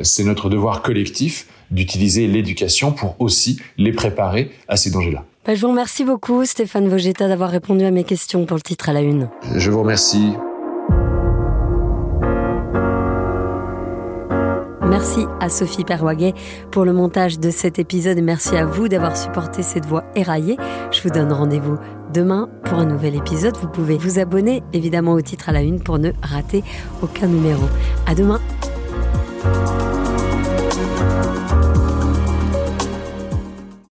c'est 0.03 0.25
notre 0.25 0.49
devoir 0.49 0.83
collectif 0.83 1.47
d'utiliser 1.71 2.27
l'éducation 2.27 2.93
pour 2.93 3.17
aussi 3.19 3.61
les 3.77 3.93
préparer 3.93 4.51
à 4.69 4.77
ces 4.77 4.91
dangers-là. 4.91 5.25
Bah, 5.49 5.55
je 5.55 5.63
vous 5.63 5.69
remercie 5.69 6.05
beaucoup, 6.05 6.45
Stéphane 6.45 6.89
Vogetta, 6.89 7.27
d'avoir 7.27 7.49
répondu 7.49 7.83
à 7.83 7.91
mes 7.91 8.05
questions 8.05 8.45
pour 8.45 8.59
le 8.59 8.61
titre 8.61 8.91
à 8.91 8.93
la 8.93 9.01
une. 9.01 9.31
Je 9.57 9.71
vous 9.71 9.81
remercie. 9.81 10.35
Merci 14.83 15.25
à 15.41 15.49
Sophie 15.49 15.85
Perwaguet 15.85 16.35
pour 16.71 16.85
le 16.85 16.93
montage 16.93 17.39
de 17.41 17.49
cet 17.49 17.79
épisode 17.79 18.19
et 18.19 18.23
merci 18.23 18.57
à 18.57 18.67
vous 18.67 18.89
d'avoir 18.89 19.17
supporté 19.17 19.63
cette 19.63 19.87
voix 19.87 20.05
éraillée. 20.15 20.59
Je 20.91 21.01
vous 21.01 21.09
donne 21.09 21.33
rendez-vous 21.33 21.79
demain 22.13 22.51
pour 22.65 22.77
un 22.77 22.85
nouvel 22.85 23.15
épisode. 23.15 23.57
Vous 23.57 23.69
pouvez 23.69 23.97
vous 23.97 24.19
abonner 24.19 24.63
évidemment 24.75 25.13
au 25.13 25.23
titre 25.23 25.49
à 25.49 25.53
la 25.53 25.63
une 25.63 25.81
pour 25.81 25.99
ne 25.99 26.11
rater 26.23 26.63
aucun 27.01 27.27
numéro. 27.27 27.65
À 28.05 28.15
demain. 28.15 28.41